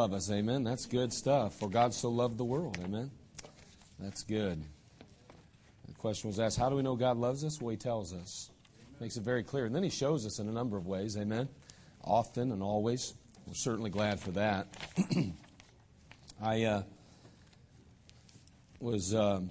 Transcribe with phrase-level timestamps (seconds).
[0.00, 0.30] love us.
[0.30, 0.64] Amen.
[0.64, 1.58] That's good stuff.
[1.58, 2.78] For God so loved the world.
[2.82, 3.10] Amen.
[3.98, 4.62] That's good.
[5.86, 7.60] The question was asked How do we know God loves us?
[7.60, 8.48] Well, He tells us,
[8.98, 9.66] makes it very clear.
[9.66, 11.18] And then He shows us in a number of ways.
[11.18, 11.50] Amen.
[12.02, 13.12] Often and always.
[13.46, 14.68] We're certainly glad for that.
[16.42, 16.82] I uh,
[18.80, 19.50] was, um,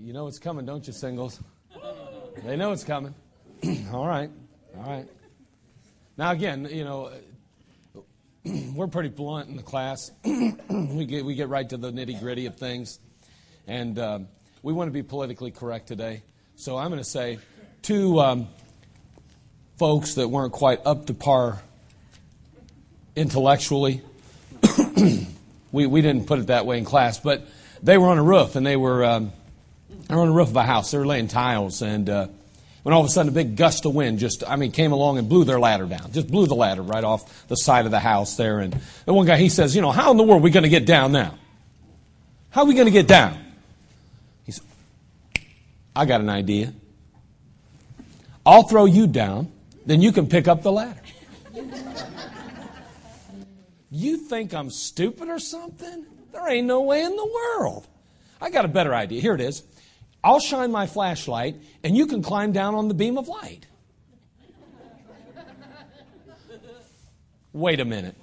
[0.00, 1.38] you know it's coming, don't you, singles?
[2.44, 3.14] They know it's coming.
[3.92, 4.30] all right,
[4.76, 5.06] all right.
[6.16, 7.12] Now, again, you know,
[8.74, 10.10] we're pretty blunt in the class.
[10.24, 12.98] we, get, we get right to the nitty gritty of things.
[13.68, 14.28] And um,
[14.62, 16.22] we want to be politically correct today.
[16.56, 17.38] So I'm going to say
[17.82, 18.48] two um,
[19.78, 21.62] folks that weren't quite up to par
[23.14, 24.02] intellectually.
[25.70, 27.46] we, we didn't put it that way in class, but
[27.82, 29.32] they were on a roof and they were, um,
[30.08, 30.90] they were on the roof of a house.
[30.90, 32.10] They were laying tiles and.
[32.10, 32.26] Uh,
[32.82, 35.18] when all of a sudden a big gust of wind just, I mean, came along
[35.18, 36.12] and blew their ladder down.
[36.12, 38.58] Just blew the ladder right off the side of the house there.
[38.58, 40.64] And the one guy, he says, You know, how in the world are we going
[40.64, 41.34] to get down now?
[42.50, 43.38] How are we going to get down?
[44.44, 44.64] He said,
[45.94, 46.72] I got an idea.
[48.44, 49.50] I'll throw you down,
[49.86, 50.98] then you can pick up the ladder.
[53.92, 56.04] you think I'm stupid or something?
[56.32, 57.86] There ain't no way in the world.
[58.40, 59.20] I got a better idea.
[59.20, 59.62] Here it is.
[60.24, 63.66] I'll shine my flashlight and you can climb down on the beam of light.
[67.52, 68.14] Wait a minute.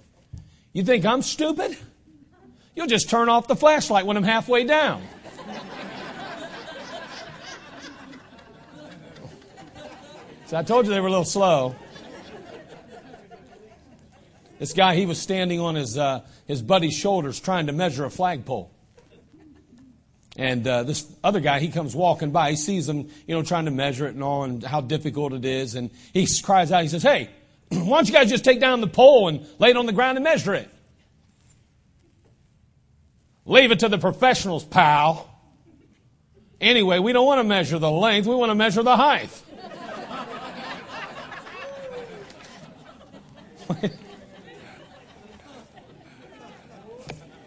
[0.74, 1.78] You think I'm stupid?
[2.76, 5.04] You'll just turn off the flashlight when I'm halfway down.
[10.48, 11.76] So I told you they were a little slow.
[14.58, 18.10] This guy, he was standing on his, uh, his buddy's shoulders trying to measure a
[18.10, 18.72] flagpole.
[20.40, 22.52] And uh, this other guy, he comes walking by.
[22.52, 25.44] He sees him, you know, trying to measure it and all and how difficult it
[25.44, 25.76] is.
[25.76, 27.30] And he cries out, he says, Hey,
[27.70, 30.16] why don't you guys just take down the pole and lay it on the ground
[30.18, 30.70] and measure it?
[33.46, 35.30] Leave it to the professionals, pal.
[36.62, 39.42] Anyway, we don't want to measure the length, we want to measure the height.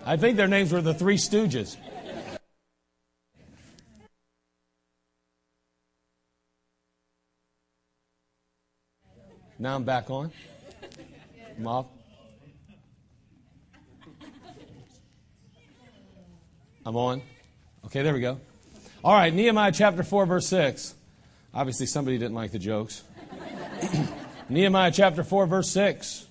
[0.04, 1.78] I think their names were the Three Stooges.
[9.62, 10.32] Now I'm back on.
[11.56, 11.86] I'm off.
[16.84, 17.22] I'm on.
[17.84, 18.40] Okay, there we go.
[19.04, 20.96] All right, Nehemiah chapter 4, verse 6.
[21.54, 23.04] Obviously, somebody didn't like the jokes.
[24.48, 26.26] Nehemiah chapter 4, verse 6.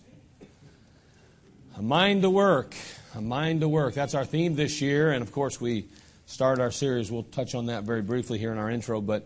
[1.78, 2.76] A mind to work.
[3.16, 3.94] A mind to work.
[3.94, 5.14] That's our theme this year.
[5.14, 5.86] And of course, we
[6.26, 7.10] start our series.
[7.10, 9.00] We'll touch on that very briefly here in our intro.
[9.00, 9.26] But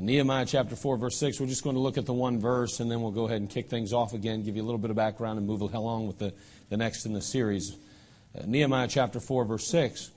[0.00, 2.90] Nehemiah chapter 4, verse 6, we're just going to look at the one verse and
[2.90, 4.96] then we'll go ahead and kick things off again, give you a little bit of
[4.96, 6.32] background, and move along with the,
[6.70, 7.76] the next in the series.
[8.36, 10.10] Uh, Nehemiah chapter 4, verse 6.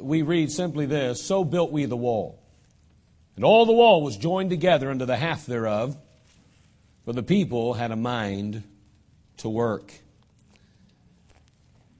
[0.00, 2.38] We read simply this So built we the wall.
[3.36, 5.96] And all the wall was joined together unto the half thereof,
[7.04, 8.62] for the people had a mind
[9.38, 9.92] to work.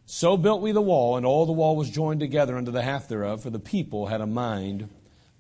[0.07, 3.09] So built we the wall, and all the wall was joined together unto the half
[3.09, 4.89] thereof, for the people had a mind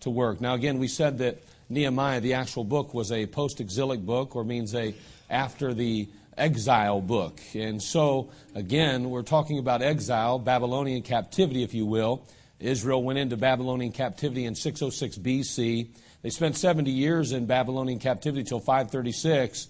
[0.02, 0.40] to work.
[0.40, 1.38] Now, again, we said that
[1.68, 4.94] Nehemiah, the actual book, was a post exilic book, or means a
[5.30, 7.40] after the exile book.
[7.54, 12.24] And so, again, we're talking about exile, Babylonian captivity, if you will.
[12.60, 15.88] Israel went into Babylonian captivity in 606 BC.
[16.22, 19.68] They spent 70 years in Babylonian captivity till 536.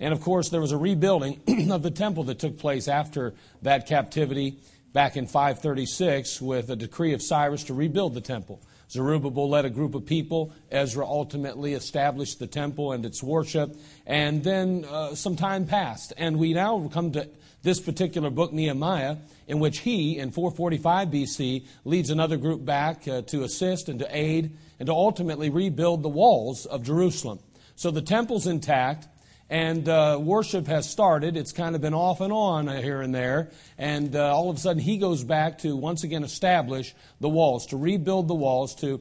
[0.00, 3.86] And of course, there was a rebuilding of the temple that took place after that
[3.86, 4.56] captivity
[4.92, 8.60] back in 536 with a decree of Cyrus to rebuild the temple.
[8.92, 10.52] Zerubbabel led a group of people.
[10.70, 13.74] Ezra ultimately established the temple and its worship.
[14.06, 16.12] And then uh, some time passed.
[16.18, 17.26] And we now come to
[17.62, 19.16] this particular book, Nehemiah,
[19.48, 24.16] in which he, in 445 BC, leads another group back uh, to assist and to
[24.16, 27.38] aid and to ultimately rebuild the walls of Jerusalem.
[27.76, 29.08] So the temple's intact
[29.50, 31.36] and uh, worship has started.
[31.36, 33.50] It's kind of been off and on here and there.
[33.78, 37.66] And uh, all of a sudden, he goes back to once again establish the walls,
[37.66, 39.00] to rebuild the walls, to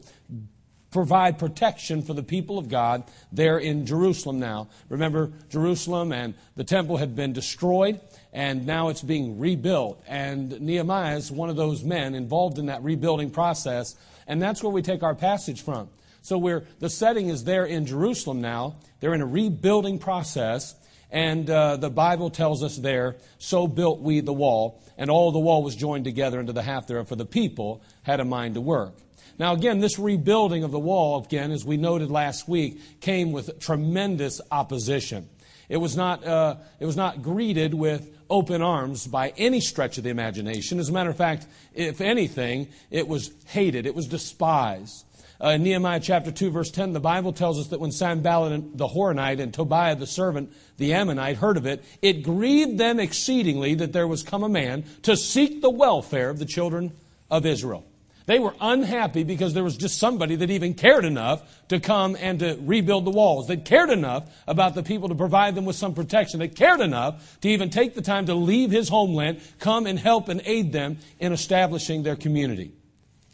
[0.89, 4.67] provide protection for the people of God there in Jerusalem now.
[4.89, 8.01] Remember, Jerusalem and the temple had been destroyed,
[8.33, 10.03] and now it's being rebuilt.
[10.05, 13.95] And Nehemiah is one of those men involved in that rebuilding process.
[14.27, 15.89] And that's where we take our passage from.
[16.21, 18.75] So we're, the setting is there in Jerusalem now.
[18.99, 20.75] They're in a rebuilding process.
[21.09, 25.39] And uh, the Bible tells us there, so built we the wall, and all the
[25.39, 28.61] wall was joined together into the half thereof, for the people had a mind to
[28.61, 28.93] work.
[29.37, 33.59] Now, again, this rebuilding of the wall, again, as we noted last week, came with
[33.59, 35.27] tremendous opposition.
[35.67, 40.05] It was not, uh, it was not greeted with open arms by any stretch of
[40.05, 40.79] the imagination.
[40.79, 45.03] As a matter of fact, if anything, it was hated, it was despised.
[45.43, 48.87] Uh, in Nehemiah chapter 2, verse 10, the Bible tells us that when Sanballat the
[48.87, 53.91] Horonite and Tobiah the servant, the Ammonite, heard of it, it grieved them exceedingly that
[53.91, 56.91] there was come a man to seek the welfare of the children
[57.31, 57.83] of Israel.
[58.27, 62.37] They were unhappy because there was just somebody that even cared enough to come and
[62.39, 63.47] to rebuild the walls.
[63.47, 66.39] They cared enough about the people to provide them with some protection.
[66.39, 70.29] They cared enough to even take the time to leave his homeland, come and help
[70.29, 72.73] and aid them in establishing their community.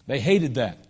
[0.05, 0.86] They hated that.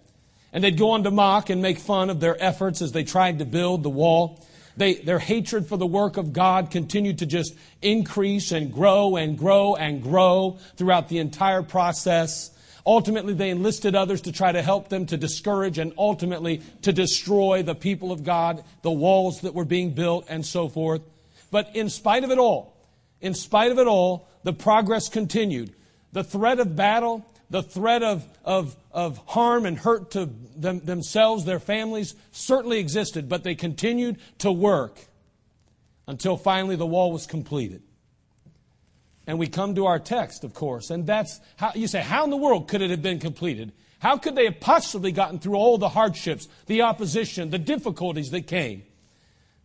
[0.53, 3.39] And they'd go on to mock and make fun of their efforts as they tried
[3.39, 4.39] to build the wall.
[4.77, 9.37] They, their hatred for the work of God continued to just increase and grow and
[9.37, 12.51] grow and grow throughout the entire process.
[12.85, 17.63] Ultimately, they enlisted others to try to help them to discourage and ultimately to destroy
[17.63, 21.01] the people of God, the walls that were being built, and so forth.
[21.51, 22.77] But in spite of it all,
[23.19, 25.73] in spite of it all, the progress continued.
[26.13, 31.45] The threat of battle the threat of, of, of harm and hurt to them, themselves,
[31.45, 34.99] their families, certainly existed, but they continued to work
[36.07, 37.81] until finally the wall was completed.
[39.25, 42.29] And we come to our text, of course, and that's how you say, how in
[42.29, 43.73] the world could it have been completed?
[43.99, 48.47] How could they have possibly gotten through all the hardships, the opposition, the difficulties that
[48.47, 48.83] came?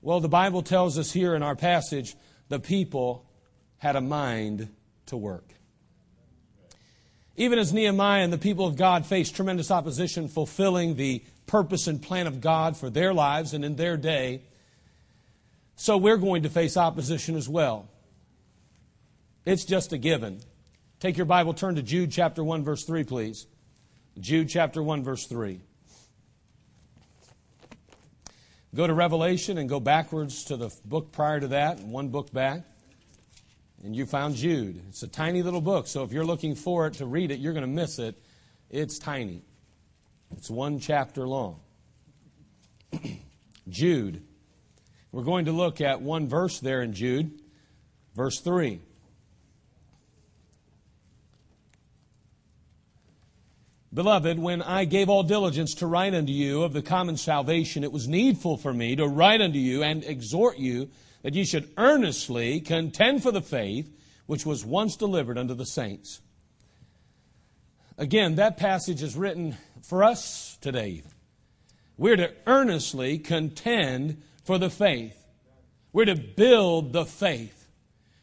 [0.01, 2.17] Well, the Bible tells us here in our passage
[2.49, 3.25] the people
[3.79, 4.69] had a mind
[5.07, 5.45] to work.
[7.37, 12.01] Even as Nehemiah and the people of God faced tremendous opposition fulfilling the purpose and
[12.03, 14.43] plan of God for their lives and in their day,
[15.77, 17.89] so we're going to face opposition as well.
[19.47, 20.41] It's just a given.
[21.01, 23.47] Take your Bible, turn to Jude chapter 1, verse 3, please.
[24.21, 25.61] Jude chapter 1, verse 3.
[28.75, 32.63] Go to Revelation and go backwards to the book prior to that, one book back
[33.85, 34.81] and you found Jude.
[34.89, 37.53] It's a tiny little book, so if you're looking for it to read it, you're
[37.53, 38.17] going to miss it.
[38.71, 39.43] It's tiny,
[40.37, 41.61] it's one chapter long.
[43.69, 44.23] Jude.
[45.13, 47.33] We're going to look at one verse there in Jude,
[48.17, 48.81] verse 3.
[53.93, 57.93] Beloved, when I gave all diligence to write unto you of the common salvation, it
[57.93, 60.89] was needful for me to write unto you and exhort you
[61.23, 63.89] that ye should earnestly contend for the faith
[64.27, 66.21] which was once delivered unto the saints.
[67.97, 69.57] Again, that passage is written
[69.89, 71.03] for us today.
[71.97, 75.17] We're to earnestly contend for the faith.
[75.93, 77.69] We're to build the faith.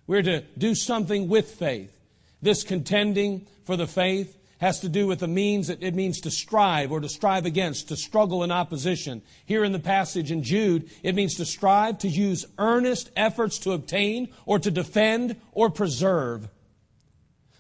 [0.07, 1.95] We're to do something with faith.
[2.41, 6.91] This contending for the faith has to do with the means, it, means to strive
[6.91, 9.21] or to strive against, to struggle in opposition.
[9.45, 13.71] Here in the passage in Jude, it means to strive to use earnest efforts to
[13.71, 16.49] obtain or to defend or preserve.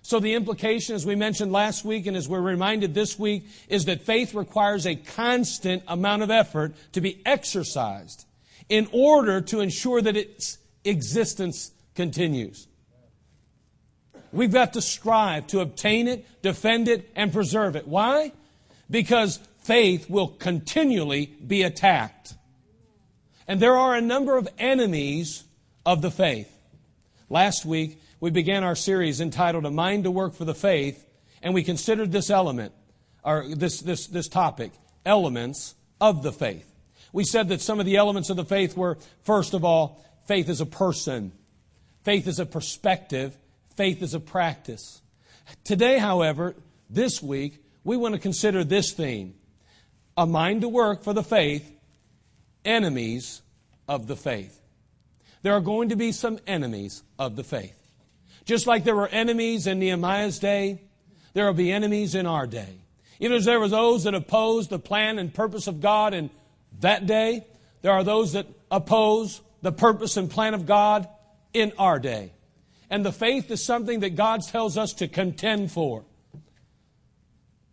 [0.01, 3.85] So the implication, as we mentioned last week and as we're reminded this week, is
[3.85, 8.25] that faith requires a constant amount of effort to be exercised
[8.67, 12.67] in order to ensure that its existence continues.
[14.31, 17.87] We've got to strive to obtain it, defend it, and preserve it.
[17.87, 18.31] Why?
[18.89, 22.35] Because faith will continually be attacked.
[23.47, 25.43] And there are a number of enemies
[25.85, 26.55] of the faith.
[27.29, 31.05] Last week, we began our series entitled A Mind to Work for the Faith,
[31.41, 32.73] and we considered this element,
[33.23, 34.71] or this, this, this topic,
[35.05, 36.65] elements of the faith.
[37.13, 40.49] We said that some of the elements of the faith were, first of all, faith
[40.49, 41.31] is a person,
[42.03, 43.35] faith is a perspective,
[43.79, 45.01] Faith is a practice.
[45.63, 46.53] Today, however,
[46.89, 49.35] this week, we want to consider this theme
[50.17, 51.71] a mind to work for the faith,
[52.65, 53.41] enemies
[53.87, 54.59] of the faith.
[55.43, 57.79] There are going to be some enemies of the faith.
[58.43, 60.81] Just like there were enemies in Nehemiah's day,
[61.33, 62.81] there will be enemies in our day.
[63.21, 66.29] Even as there were those that opposed the plan and purpose of God in
[66.81, 67.47] that day,
[67.81, 71.07] there are those that oppose the purpose and plan of God
[71.53, 72.33] in our day.
[72.89, 76.03] And the faith is something that God tells us to contend for.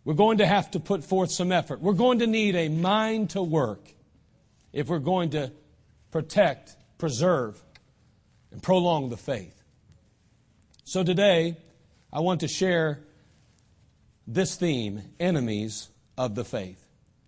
[0.05, 1.81] We're going to have to put forth some effort.
[1.81, 3.83] We're going to need a mind to work
[4.71, 5.51] if we're going to
[6.11, 7.61] protect, preserve,
[8.51, 9.53] and prolong the faith.
[10.85, 11.57] So today,
[12.13, 12.99] I want to share
[14.27, 16.85] this theme enemies of the faith.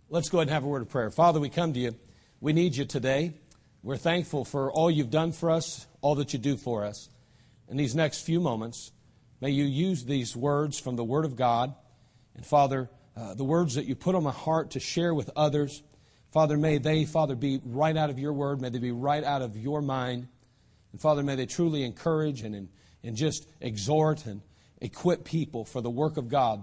[0.10, 1.10] Let's go ahead and have a word of prayer.
[1.10, 1.96] Father, we come to you.
[2.40, 3.34] We need you today.
[3.84, 7.10] We're thankful for all you've done for us, all that you do for us
[7.70, 8.92] in these next few moments.
[9.42, 11.74] May you use these words from the Word of God.
[12.36, 15.82] And Father, uh, the words that you put on my heart to share with others,
[16.32, 18.62] Father, may they, Father, be right out of your word.
[18.62, 20.28] May they be right out of your mind.
[20.92, 22.70] And Father, may they truly encourage and,
[23.04, 24.42] and just exhort and
[24.80, 26.62] equip people for the work of God.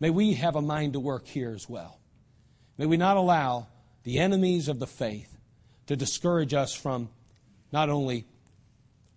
[0.00, 2.00] May we have a mind to work here as well.
[2.76, 3.68] May we not allow
[4.02, 5.36] the enemies of the faith
[5.86, 7.08] to discourage us from
[7.70, 8.26] not only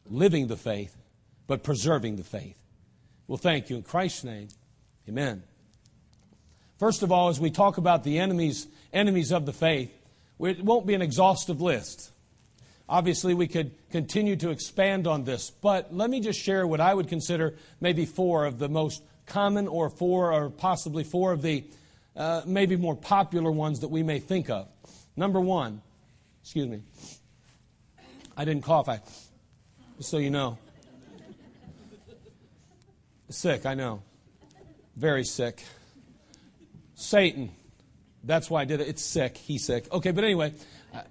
[0.09, 0.95] living the faith,
[1.51, 2.55] but preserving the faith.
[3.27, 3.75] Well, thank you.
[3.75, 4.47] In Christ's name,
[5.09, 5.43] amen.
[6.79, 9.91] First of all, as we talk about the enemies, enemies of the faith,
[10.39, 12.09] it won't be an exhaustive list.
[12.87, 16.93] Obviously, we could continue to expand on this, but let me just share what I
[16.93, 21.65] would consider maybe four of the most common, or four, or possibly four of the
[22.15, 24.69] uh, maybe more popular ones that we may think of.
[25.17, 25.81] Number one,
[26.43, 26.81] excuse me,
[28.37, 29.01] I didn't cough, I,
[29.97, 30.57] just so you know.
[33.33, 34.01] Sick, I know.
[34.97, 35.63] Very sick.
[36.95, 37.51] Satan.
[38.23, 38.87] That's why I did it.
[38.89, 39.37] It's sick.
[39.37, 39.87] He's sick.
[39.91, 40.53] Okay, but anyway,
[40.93, 41.01] uh,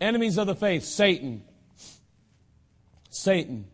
[0.00, 1.42] enemies of the faith, Satan.
[3.08, 3.64] Satan.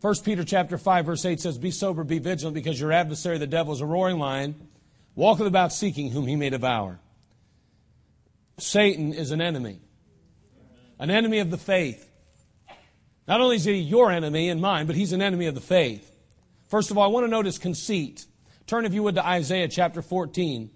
[0.00, 3.46] 1 Peter chapter 5 verse 8 says, "Be sober, be vigilant, because your adversary the
[3.46, 4.54] devil is a roaring lion,
[5.14, 7.00] walketh about seeking whom he may devour."
[8.58, 9.80] Satan is an enemy.
[10.98, 12.08] An enemy of the faith.
[13.26, 16.09] Not only is he your enemy and mine, but he's an enemy of the faith.
[16.70, 18.24] First of all, I want to notice conceit.
[18.68, 20.70] Turn, if you would, to Isaiah chapter 14.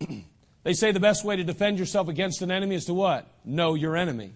[0.64, 3.30] they say the best way to defend yourself against an enemy is to what?
[3.44, 4.32] Know your enemy.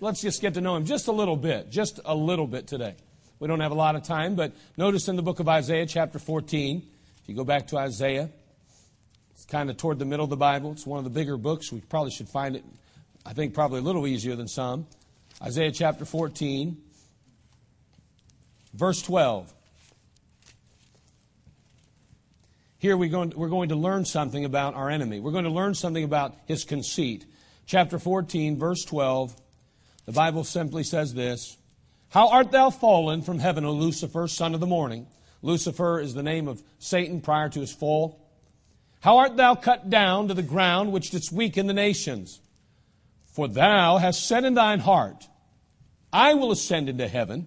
[0.00, 2.94] Let's just get to know him just a little bit, just a little bit today.
[3.40, 6.18] We don't have a lot of time, but notice in the book of Isaiah, chapter
[6.18, 6.78] 14,
[7.22, 8.30] if you go back to Isaiah,
[9.32, 10.72] it's kind of toward the middle of the Bible.
[10.72, 11.70] It's one of the bigger books.
[11.70, 12.64] We probably should find it,
[13.26, 14.86] I think, probably a little easier than some.
[15.42, 16.78] Isaiah chapter 14,
[18.72, 19.52] verse 12.
[22.82, 25.20] Here we're going, we're going to learn something about our enemy.
[25.20, 27.24] We're going to learn something about his conceit.
[27.64, 29.36] Chapter 14, verse 12,
[30.04, 31.56] the Bible simply says this
[32.08, 35.06] How art thou fallen from heaven, O Lucifer, son of the morning?
[35.42, 38.20] Lucifer is the name of Satan prior to his fall.
[39.00, 42.40] How art thou cut down to the ground which didst weaken the nations?
[43.26, 45.24] For thou hast said in thine heart,
[46.12, 47.46] I will ascend into heaven,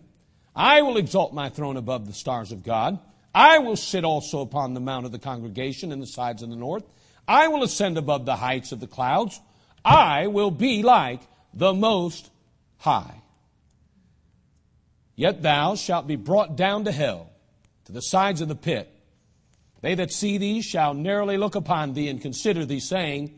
[0.56, 3.00] I will exalt my throne above the stars of God.
[3.36, 6.56] I will sit also upon the mount of the congregation in the sides of the
[6.56, 6.86] north.
[7.28, 9.42] I will ascend above the heights of the clouds.
[9.84, 11.20] I will be like
[11.54, 12.32] the Most
[12.78, 13.22] High.
[15.18, 17.30] Yet thou shalt be brought down to hell,
[17.86, 18.90] to the sides of the pit.
[19.82, 23.36] They that see thee shall narrowly look upon thee and consider thee, saying,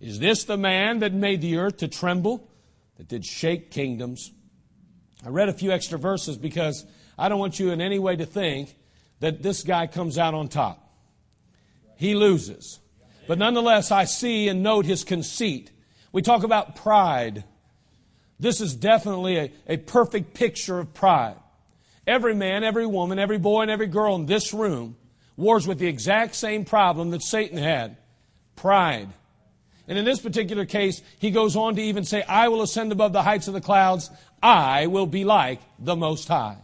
[0.00, 2.48] Is this the man that made the earth to tremble,
[2.96, 4.32] that did shake kingdoms?
[5.24, 6.86] I read a few extra verses because
[7.18, 8.74] I don't want you in any way to think
[9.24, 10.86] that this guy comes out on top.
[11.96, 12.78] He loses.
[13.26, 15.70] But nonetheless, I see and note his conceit.
[16.12, 17.42] We talk about pride.
[18.38, 21.36] This is definitely a, a perfect picture of pride.
[22.06, 24.94] Every man, every woman, every boy, and every girl in this room
[25.38, 27.96] wars with the exact same problem that Satan had
[28.56, 29.08] pride.
[29.88, 33.14] And in this particular case, he goes on to even say, I will ascend above
[33.14, 34.10] the heights of the clouds.
[34.42, 36.58] I will be like the Most High.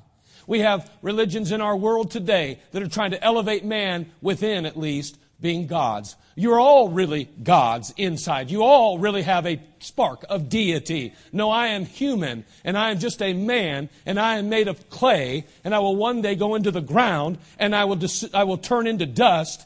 [0.51, 4.77] We have religions in our world today that are trying to elevate man within, at
[4.77, 6.17] least, being gods.
[6.35, 8.51] You're all really gods inside.
[8.51, 11.13] You all really have a spark of deity.
[11.33, 14.91] No, I am human and I am just a man and I am made of
[14.91, 18.43] clay and I will one day go into the ground and I will, dis- I
[18.43, 19.65] will turn into dust.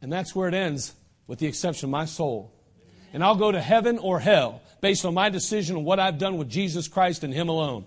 [0.00, 0.94] And that's where it ends
[1.26, 2.54] with the exception of my soul.
[3.12, 6.38] And I'll go to heaven or hell based on my decision and what I've done
[6.38, 7.84] with Jesus Christ and Him alone.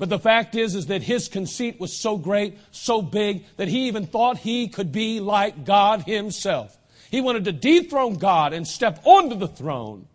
[0.00, 3.86] But the fact is, is that his conceit was so great, so big, that he
[3.88, 6.74] even thought he could be like God himself.
[7.10, 10.06] He wanted to dethrone God and step onto the throne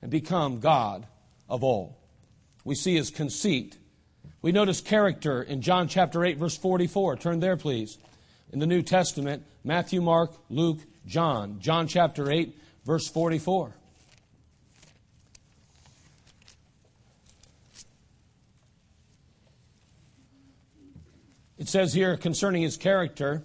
[0.00, 1.04] and become God
[1.46, 1.98] of all.
[2.64, 3.76] We see his conceit.
[4.40, 7.16] We notice character in John chapter 8, verse 44.
[7.16, 7.98] Turn there, please.
[8.50, 11.60] In the New Testament, Matthew, Mark, Luke, John.
[11.60, 13.74] John chapter 8, verse 44.
[21.64, 23.42] It says here concerning his character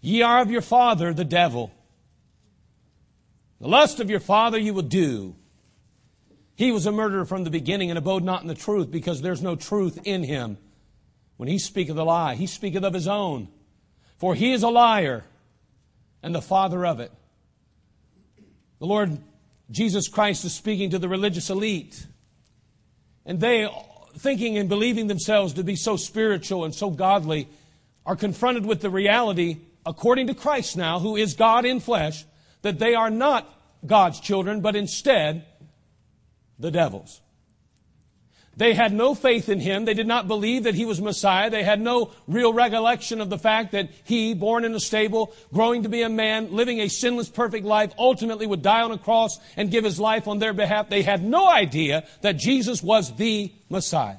[0.00, 1.70] Ye are of your father, the devil.
[3.60, 5.36] The lust of your father you will do.
[6.56, 9.42] He was a murderer from the beginning and abode not in the truth because there's
[9.42, 10.56] no truth in him.
[11.36, 13.48] When he speaketh a lie, he speaketh of his own.
[14.16, 15.24] For he is a liar
[16.22, 17.12] and the father of it.
[18.78, 19.18] The Lord
[19.70, 22.06] Jesus Christ is speaking to the religious elite.
[23.26, 23.68] And they
[24.18, 27.48] thinking and believing themselves to be so spiritual and so godly
[28.06, 32.24] are confronted with the reality, according to Christ now, who is God in flesh,
[32.62, 33.48] that they are not
[33.86, 35.44] God's children, but instead
[36.58, 37.20] the devil's.
[38.56, 39.84] They had no faith in him.
[39.84, 41.48] They did not believe that he was Messiah.
[41.50, 45.82] They had no real recollection of the fact that he, born in a stable, growing
[45.84, 49.38] to be a man, living a sinless, perfect life, ultimately would die on a cross
[49.56, 50.88] and give his life on their behalf.
[50.88, 54.16] They had no idea that Jesus was the Messiah,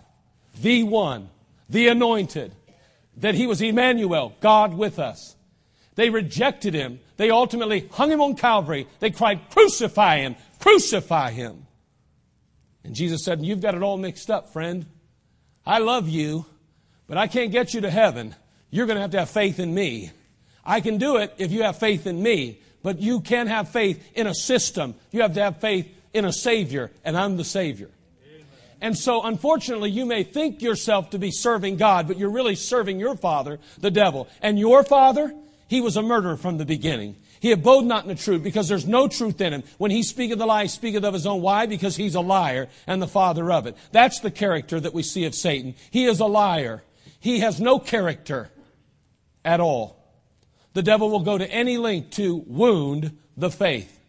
[0.61, 1.29] the one,
[1.69, 2.53] the anointed,
[3.17, 5.35] that he was Emmanuel, God with us.
[5.95, 7.01] They rejected him.
[7.17, 8.87] They ultimately hung him on Calvary.
[9.01, 10.35] They cried, Crucify him!
[10.59, 11.65] Crucify him!
[12.83, 14.85] And Jesus said, You've got it all mixed up, friend.
[15.65, 16.45] I love you,
[17.07, 18.35] but I can't get you to heaven.
[18.69, 20.11] You're going to have to have faith in me.
[20.65, 23.69] I can do it if you have faith in me, but you can not have
[23.69, 24.95] faith in a system.
[25.11, 27.89] You have to have faith in a Savior, and I'm the Savior.
[28.27, 28.45] Amen.
[28.81, 32.99] And so, unfortunately, you may think yourself to be serving God, but you're really serving
[32.99, 34.27] your father, the devil.
[34.41, 35.33] And your father,
[35.67, 37.15] he was a murderer from the beginning.
[37.41, 39.63] He abode not in the truth because there's no truth in him.
[39.79, 41.41] When he speaketh a lie, he speaketh of his own.
[41.41, 41.65] Why?
[41.65, 43.75] Because he's a liar and the father of it.
[43.91, 45.73] That's the character that we see of Satan.
[45.89, 46.83] He is a liar.
[47.19, 48.51] He has no character
[49.43, 49.97] at all.
[50.73, 53.99] The devil will go to any length to wound the faith.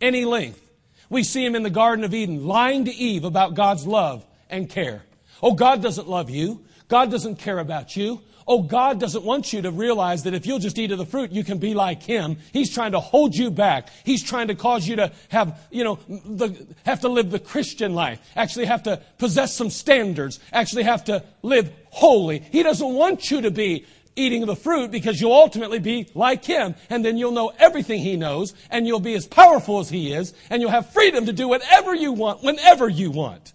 [0.00, 0.60] Any length.
[1.08, 4.68] We see him in the Garden of Eden lying to Eve about God's love and
[4.68, 5.04] care.
[5.44, 6.64] Oh, God doesn't love you.
[6.88, 8.20] God doesn't care about you.
[8.48, 11.30] Oh, God doesn't want you to realize that if you'll just eat of the fruit,
[11.32, 12.38] you can be like Him.
[12.50, 13.90] He's trying to hold you back.
[14.04, 17.94] He's trying to cause you to have, you know, the, have to live the Christian
[17.94, 22.38] life, actually have to possess some standards, actually have to live holy.
[22.38, 23.84] He doesn't want you to be
[24.16, 28.16] eating the fruit because you'll ultimately be like him and then you'll know everything he
[28.16, 31.46] knows and you'll be as powerful as he is and you'll have freedom to do
[31.46, 33.52] whatever you want whenever you want.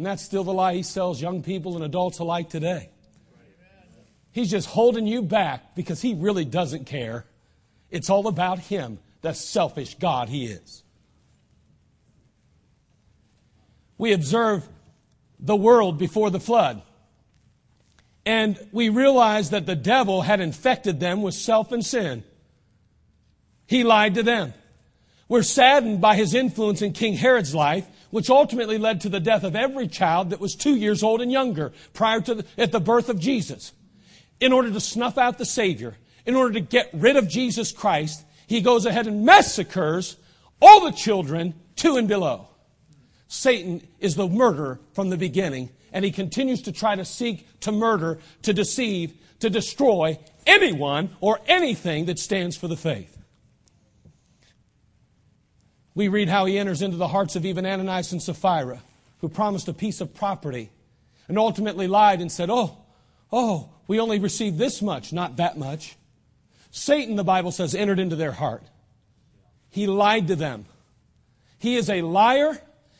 [0.00, 2.88] And that's still the lie he sells young people and adults alike today.
[4.32, 7.26] He's just holding you back because he really doesn't care.
[7.90, 10.82] It's all about him, the selfish God he is.
[13.98, 14.66] We observe
[15.38, 16.80] the world before the flood.
[18.24, 22.24] And we realize that the devil had infected them with self and sin.
[23.66, 24.54] He lied to them.
[25.28, 29.44] We're saddened by his influence in King Herod's life which ultimately led to the death
[29.44, 32.80] of every child that was two years old and younger prior to the, at the
[32.80, 33.72] birth of Jesus.
[34.40, 35.96] In order to snuff out the Savior,
[36.26, 40.16] in order to get rid of Jesus Christ, he goes ahead and massacres
[40.60, 42.48] all the children two and below.
[43.28, 47.70] Satan is the murderer from the beginning, and he continues to try to seek to
[47.70, 53.18] murder, to deceive, to destroy anyone or anything that stands for the faith.
[55.94, 58.82] We read how he enters into the hearts of even Ananias and Sapphira,
[59.20, 60.70] who promised a piece of property
[61.28, 62.76] and ultimately lied and said, Oh,
[63.32, 65.96] oh, we only received this much, not that much.
[66.70, 68.62] Satan, the Bible says, entered into their heart.
[69.70, 70.66] He lied to them.
[71.58, 72.58] He is a liar.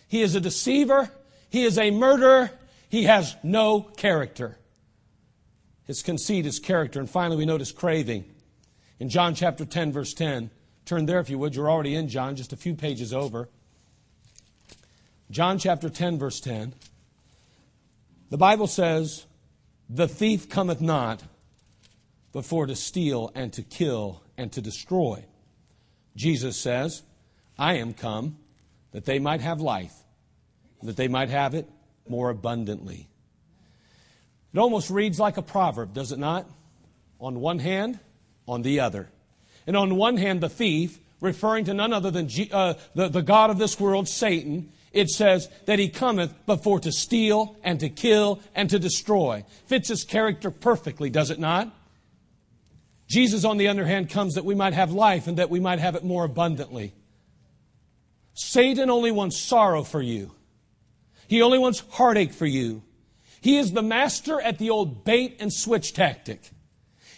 [0.08, 1.10] He is a deceiver.
[1.48, 2.50] He is a murderer.
[2.88, 4.56] He has no character.
[5.84, 6.98] His conceit is character.
[6.98, 8.24] And finally, we notice craving.
[8.98, 10.50] In John chapter 10, verse 10,
[10.90, 11.54] Turn there, if you would.
[11.54, 13.48] You're already in John, just a few pages over.
[15.30, 16.74] John chapter 10, verse 10.
[18.30, 19.24] The Bible says,
[19.88, 21.22] The thief cometh not
[22.32, 25.24] but for to steal and to kill and to destroy.
[26.16, 27.04] Jesus says,
[27.56, 28.38] I am come
[28.90, 29.94] that they might have life,
[30.82, 31.70] that they might have it
[32.08, 33.06] more abundantly.
[34.52, 36.50] It almost reads like a proverb, does it not?
[37.20, 38.00] On one hand,
[38.48, 39.08] on the other.
[39.66, 43.22] And on one hand, the thief, referring to none other than G- uh, the, the
[43.22, 47.78] God of this world, Satan, it says that he cometh but for to steal and
[47.80, 49.44] to kill and to destroy.
[49.66, 51.70] Fits his character perfectly, does it not?
[53.08, 55.78] Jesus, on the other hand, comes that we might have life and that we might
[55.78, 56.92] have it more abundantly.
[58.34, 60.32] Satan only wants sorrow for you.
[61.26, 62.82] He only wants heartache for you.
[63.40, 66.50] He is the master at the old bait and switch tactic.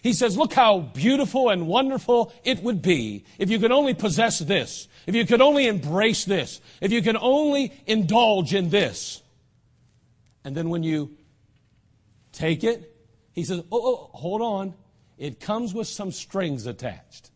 [0.02, 4.40] He says, Look how beautiful and wonderful it would be if you could only possess
[4.40, 9.22] this, if you could only embrace this, if you could only indulge in this.
[10.44, 11.12] And then when you
[12.32, 12.92] take it,
[13.32, 14.74] he says, Oh, oh hold on.
[15.18, 17.30] It comes with some strings attached.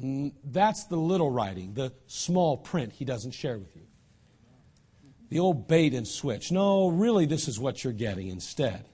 [0.00, 3.82] And that's the little writing, the small print he doesn't share with you.
[5.30, 6.52] The old bait and switch.
[6.52, 8.84] No, really, this is what you're getting instead.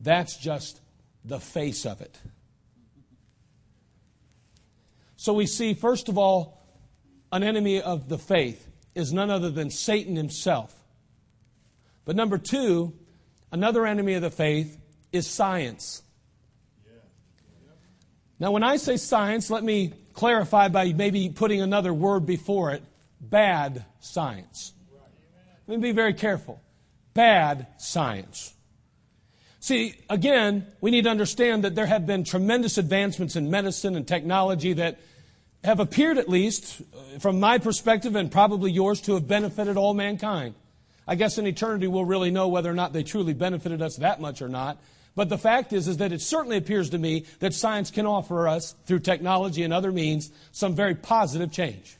[0.00, 0.80] That's just
[1.24, 2.16] the face of it.
[5.16, 6.60] So we see, first of all,
[7.30, 10.74] an enemy of the faith is none other than Satan himself.
[12.04, 12.92] But number two,
[13.52, 14.76] another enemy of the faith
[15.12, 16.02] is science.
[18.40, 22.82] Now, when I say science, let me clarify by maybe putting another word before it
[23.20, 24.72] bad science.
[25.68, 26.60] Let me be very careful.
[27.14, 28.52] Bad science.
[29.62, 34.06] See, again, we need to understand that there have been tremendous advancements in medicine and
[34.06, 34.98] technology that
[35.62, 36.80] have appeared, at least
[37.14, 40.56] uh, from my perspective and probably yours, to have benefited all mankind.
[41.06, 44.20] I guess in eternity we'll really know whether or not they truly benefited us that
[44.20, 44.82] much or not.
[45.14, 48.48] But the fact is, is that it certainly appears to me that science can offer
[48.48, 51.98] us, through technology and other means, some very positive change.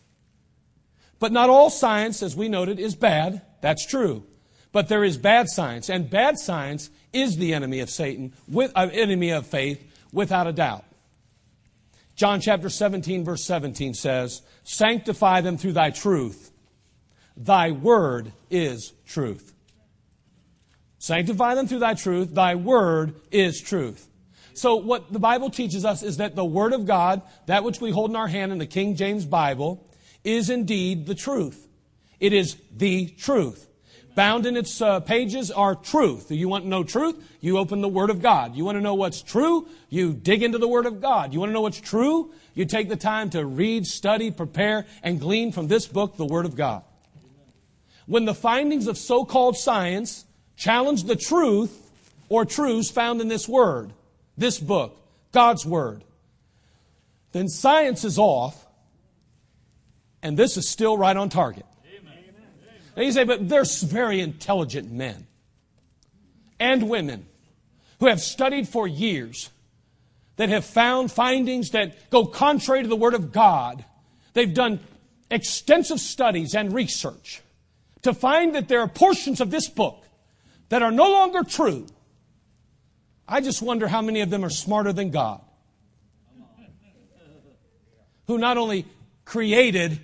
[1.20, 3.40] But not all science, as we noted, is bad.
[3.60, 4.24] That's true.
[4.72, 8.88] But there is bad science, and bad science is the enemy of Satan, with, uh,
[8.92, 9.80] enemy of faith,
[10.12, 10.84] without a doubt.
[12.16, 16.50] John chapter 17, verse 17 says, Sanctify them through thy truth.
[17.36, 19.54] Thy word is truth.
[20.98, 22.30] Sanctify them through thy truth.
[22.34, 24.08] Thy word is truth.
[24.54, 27.90] So, what the Bible teaches us is that the word of God, that which we
[27.90, 29.88] hold in our hand in the King James Bible,
[30.24, 31.66] is indeed the truth.
[32.20, 33.66] It is the truth.
[34.14, 36.30] Bound in its uh, pages are truth.
[36.30, 37.16] You want to know truth?
[37.40, 38.54] You open the Word of God.
[38.54, 39.66] You want to know what's true?
[39.88, 41.32] You dig into the Word of God.
[41.32, 42.30] You want to know what's true?
[42.54, 46.44] You take the time to read, study, prepare, and glean from this book the Word
[46.44, 46.82] of God.
[48.06, 51.90] When the findings of so called science challenge the truth
[52.28, 53.94] or truths found in this Word,
[54.36, 55.00] this book,
[55.32, 56.04] God's Word,
[57.32, 58.66] then science is off,
[60.22, 61.64] and this is still right on target.
[62.96, 65.26] And you say, but they're very intelligent men
[66.60, 67.26] and women
[68.00, 69.50] who have studied for years
[70.36, 73.84] that have found findings that go contrary to the Word of God.
[74.34, 74.80] They've done
[75.30, 77.40] extensive studies and research
[78.02, 80.02] to find that there are portions of this book
[80.68, 81.86] that are no longer true.
[83.28, 85.40] I just wonder how many of them are smarter than God,
[88.26, 88.84] who not only
[89.24, 90.00] created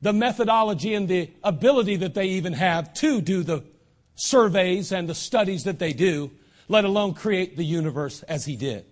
[0.00, 3.64] the methodology and the ability that they even have to do the
[4.14, 6.30] surveys and the studies that they do,
[6.68, 8.84] let alone create the universe as he did.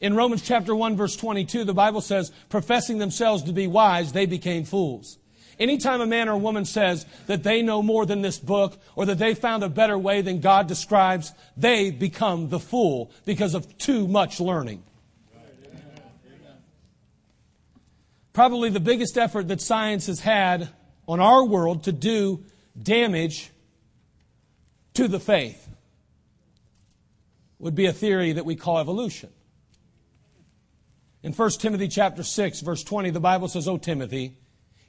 [0.00, 4.26] In Romans chapter 1 verse 22, the Bible says, professing themselves to be wise, they
[4.26, 5.18] became fools.
[5.58, 9.06] Anytime a man or a woman says that they know more than this book or
[9.06, 13.76] that they found a better way than God describes, they become the fool because of
[13.76, 14.84] too much learning.
[18.38, 20.68] probably the biggest effort that science has had
[21.08, 22.44] on our world to do
[22.80, 23.50] damage
[24.94, 25.68] to the faith
[27.58, 29.28] would be a theory that we call evolution.
[31.24, 34.38] In 1 Timothy chapter 6 verse 20 the Bible says, "O Timothy,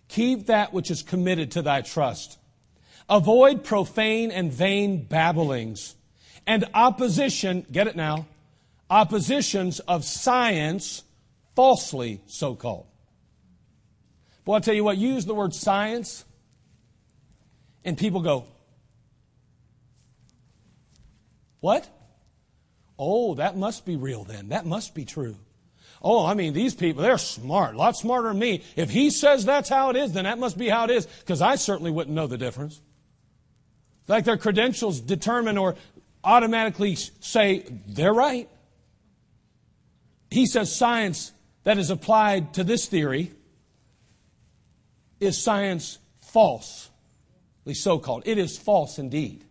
[0.09, 2.37] keep that which is committed to thy trust.
[3.09, 5.95] Avoid profane and vain babblings
[6.45, 8.27] and opposition, get it now,
[8.91, 11.01] oppositions of science
[11.55, 12.85] falsely so called."
[14.49, 16.25] Well, I'll tell you what, you use the word science,
[17.85, 18.45] and people go,
[21.59, 21.87] What?
[22.97, 24.49] Oh, that must be real then.
[24.49, 25.35] That must be true.
[26.01, 28.63] Oh, I mean, these people, they're smart, a lot smarter than me.
[28.75, 31.43] If he says that's how it is, then that must be how it is, because
[31.43, 32.81] I certainly wouldn't know the difference.
[34.07, 35.75] Like their credentials determine or
[36.23, 38.49] automatically say they're right.
[40.31, 41.33] He says science
[41.65, 43.33] that is applied to this theory
[45.19, 46.89] is science false,
[47.63, 48.23] at least so called.
[48.25, 49.43] It is false indeed.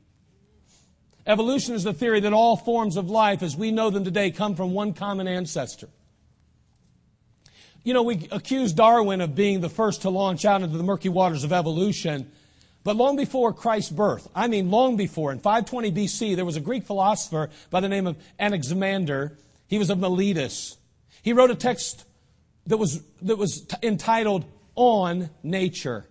[1.27, 4.55] Evolution is the theory that all forms of life as we know them today come
[4.55, 5.89] from one common ancestor.
[7.85, 11.11] You know, we accuse Darwin of being the first to launch out into the murky
[11.11, 12.31] waters of evolution,
[12.83, 16.61] but long before Christ's birth, I mean long before, in 520 BC, there was a
[16.61, 19.37] Greek philosopher by the name of Anaximander.
[19.69, 20.77] He was of Miletus.
[21.23, 22.05] He wrote a text
[22.69, 24.47] that was, that was t- entitled
[24.79, 26.07] on nature,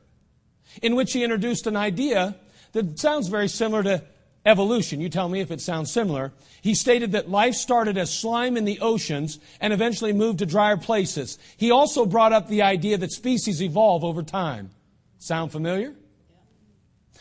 [0.81, 2.35] in which he introduced an idea
[2.73, 4.03] that sounds very similar to
[4.45, 4.99] evolution.
[4.99, 6.33] You tell me if it sounds similar.
[6.61, 10.75] He stated that life started as slime in the oceans and eventually moved to drier
[10.75, 11.39] places.
[11.55, 14.71] He also brought up the idea that species evolve over time.
[15.17, 15.95] Sound familiar?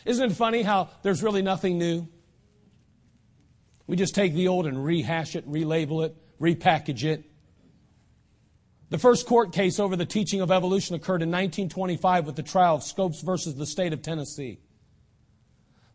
[0.04, 2.08] Isn't it funny how there's really nothing new?
[3.86, 7.24] We just take the old and rehash it, relabel it, repackage it.
[8.88, 12.76] The first court case over the teaching of evolution occurred in 1925 with the trial
[12.76, 14.58] of Scopes versus the state of Tennessee.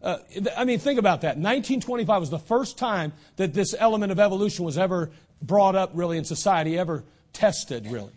[0.02, 0.18] Uh,
[0.58, 1.38] I mean, think about that.
[1.38, 6.18] 1925 was the first time that this element of evolution was ever brought up, really,
[6.18, 8.12] in society, ever tested, really.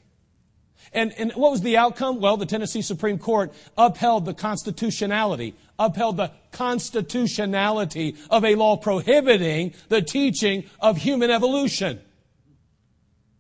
[0.93, 2.21] And, and what was the outcome?
[2.21, 9.75] Well, the Tennessee Supreme Court upheld the constitutionality, upheld the constitutionality of a law prohibiting
[9.89, 12.01] the teaching of human evolution.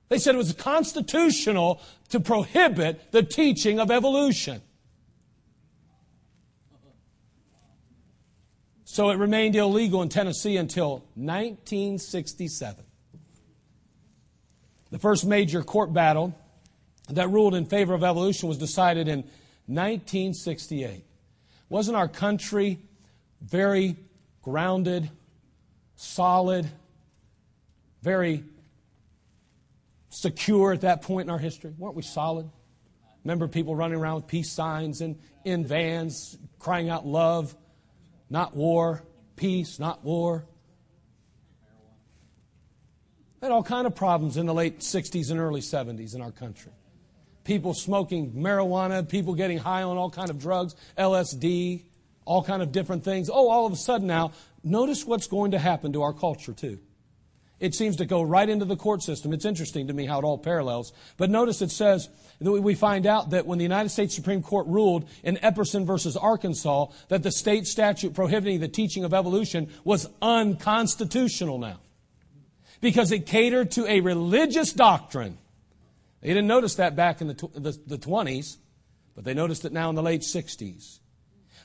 [0.08, 4.60] They said it was constitutional to prohibit the teaching of evolution.
[8.84, 12.84] So it remained illegal in Tennessee until 1967.
[14.90, 16.34] The first major court battle
[17.08, 19.22] that ruled in favor of evolution was decided in
[19.66, 21.02] 1968.
[21.70, 22.78] Wasn't our country
[23.40, 23.96] very
[24.42, 25.10] grounded,
[25.96, 26.68] solid,
[28.02, 28.44] very
[30.14, 31.72] secure at that point in our history?
[31.76, 32.48] Weren't we solid?
[33.24, 37.54] Remember people running around with peace signs and in vans crying out love,
[38.30, 39.02] not war,
[39.36, 40.46] peace, not war.
[43.42, 46.72] Had all kind of problems in the late 60s and early 70s in our country.
[47.44, 51.82] People smoking marijuana, people getting high on all kind of drugs, LSD,
[52.24, 53.28] all kind of different things.
[53.28, 56.78] Oh, all of a sudden now, notice what's going to happen to our culture too.
[57.60, 59.32] It seems to go right into the court system.
[59.32, 60.92] It's interesting to me how it all parallels.
[61.16, 62.08] But notice it says
[62.40, 66.16] that we find out that when the United States Supreme Court ruled in Epperson versus
[66.16, 71.78] Arkansas that the state statute prohibiting the teaching of evolution was unconstitutional now
[72.80, 75.38] because it catered to a religious doctrine.
[76.22, 78.56] They didn't notice that back in the, tw- the, the 20s,
[79.14, 80.98] but they noticed it now in the late 60s.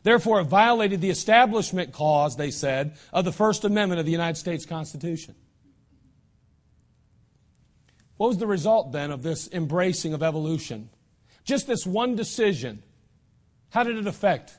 [0.04, 4.38] Therefore, it violated the Establishment Clause, they said, of the First Amendment of the United
[4.38, 5.36] States Constitution.
[8.20, 10.90] What was the result then of this embracing of evolution?
[11.46, 12.84] Just this one decision.
[13.70, 14.58] How did it affect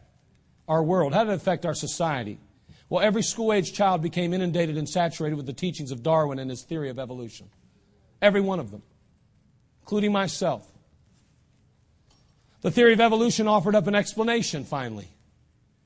[0.67, 1.13] our world?
[1.13, 2.39] How did it affect our society?
[2.89, 6.49] Well, every school age child became inundated and saturated with the teachings of Darwin and
[6.49, 7.51] his theory of evolution.
[8.23, 8.83] Every one of them,
[9.83, 10.67] including myself.
[12.63, 15.09] The theory of evolution offered up an explanation, finally,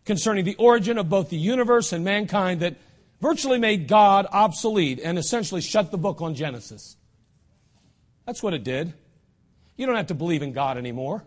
[0.04, 2.76] concerning the origin of both the universe and mankind that
[3.20, 6.98] virtually made God obsolete and essentially shut the book on Genesis.
[8.26, 8.92] That's what it did.
[9.76, 11.24] You don't have to believe in God anymore.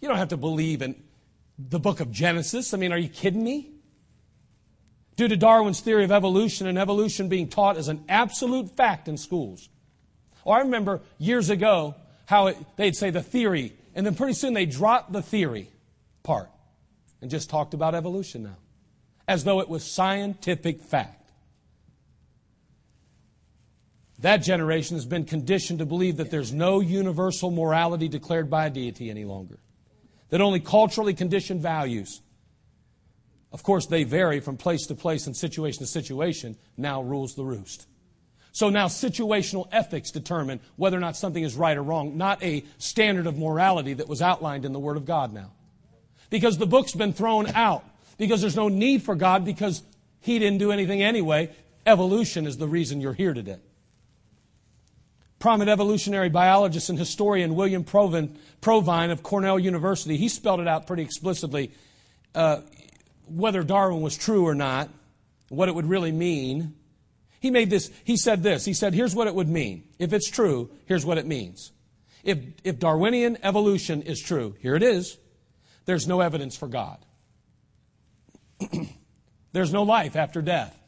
[0.00, 0.96] You don't have to believe in
[1.58, 2.74] the book of Genesis.
[2.74, 3.68] I mean, are you kidding me?
[5.16, 9.16] Due to Darwin's theory of evolution and evolution being taught as an absolute fact in
[9.16, 9.68] schools.
[10.44, 11.94] Or I remember years ago
[12.26, 15.68] how it, they'd say the theory, and then pretty soon they dropped the theory
[16.22, 16.48] part
[17.20, 18.56] and just talked about evolution now,
[19.28, 21.21] as though it was scientific fact.
[24.22, 28.70] That generation has been conditioned to believe that there's no universal morality declared by a
[28.70, 29.58] deity any longer,
[30.30, 32.20] that only culturally conditioned values.
[33.52, 37.42] Of course, they vary from place to place and situation to situation, now rules the
[37.44, 37.86] roost.
[38.52, 42.62] So now situational ethics determine whether or not something is right or wrong, not a
[42.78, 45.50] standard of morality that was outlined in the Word of God now.
[46.30, 47.84] Because the book's been thrown out,
[48.18, 49.82] because there's no need for God, because
[50.20, 51.50] He didn't do anything anyway.
[51.84, 53.58] Evolution is the reason you're here today
[55.42, 60.86] prominent evolutionary biologist and historian William Provine, Provine of Cornell University, he spelled it out
[60.86, 61.72] pretty explicitly
[62.36, 62.60] uh,
[63.26, 64.88] whether Darwin was true or not,
[65.48, 66.74] what it would really mean.
[67.40, 69.82] He made this, he said this, he said, here's what it would mean.
[69.98, 71.72] If it's true, here's what it means.
[72.22, 75.18] If, if Darwinian evolution is true, here it is,
[75.86, 77.04] there's no evidence for God.
[79.52, 80.78] there's no life after death.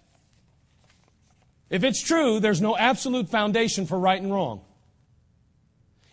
[1.74, 4.60] If it's true, there's no absolute foundation for right and wrong.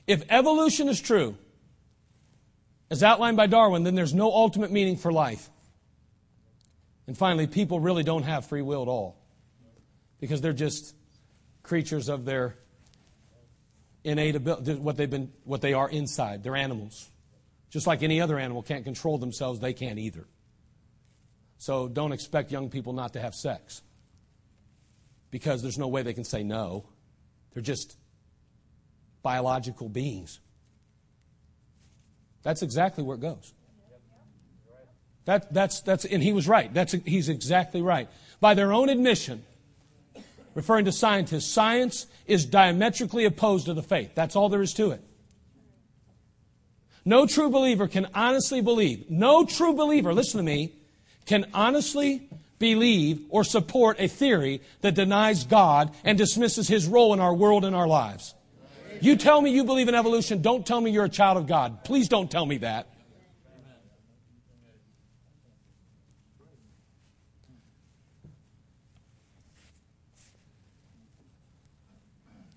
[0.08, 1.38] If evolution is true,
[2.90, 5.52] as outlined by Darwin, then there's no ultimate meaning for life.
[7.06, 9.20] And finally, people really don't have free will at all
[10.20, 10.96] because they're just
[11.62, 12.56] creatures of their
[14.04, 16.42] innate ability, what, they've been, what they are inside.
[16.42, 17.08] They're animals.
[17.70, 20.26] Just like any other animal can't control themselves, they can't either.
[21.60, 23.84] So don't expect young people not to have sex
[25.32, 26.86] because there's no way they can say no.
[27.54, 27.96] They're just
[29.24, 30.40] biological beings.
[32.44, 33.54] That's exactly where it goes.
[35.26, 36.74] That, that's, that's, and he was right.
[36.74, 38.10] That's, he's exactly right.
[38.40, 39.44] By their own admission,
[40.56, 44.12] referring to scientists, science is diametrically opposed to the faith.
[44.16, 45.02] That's all there is to it.
[47.06, 50.74] No true believer can honestly believe, no true believer, listen to me,
[51.26, 52.28] can honestly
[52.62, 57.66] believe, or support a theory that denies God and dismisses His role in our world
[57.66, 58.34] and our lives.
[59.02, 61.84] You tell me you believe in evolution, don't tell me you're a child of God.
[61.84, 62.88] Please don't tell me that.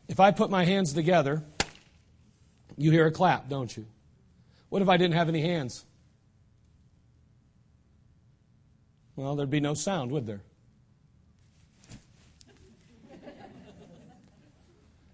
[0.07, 1.43] If I put my hands together,
[2.77, 3.87] you hear a clap, don't you?
[4.69, 5.85] What if I didn't have any hands?
[9.16, 10.42] Well, there'd be no sound, would there?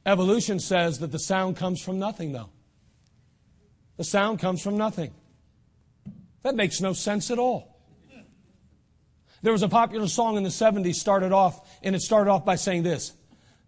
[0.06, 2.48] Evolution says that the sound comes from nothing, though.
[3.98, 5.12] The sound comes from nothing.
[6.42, 7.76] That makes no sense at all.
[9.42, 12.56] There was a popular song in the 70s started off, and it started off by
[12.56, 13.12] saying this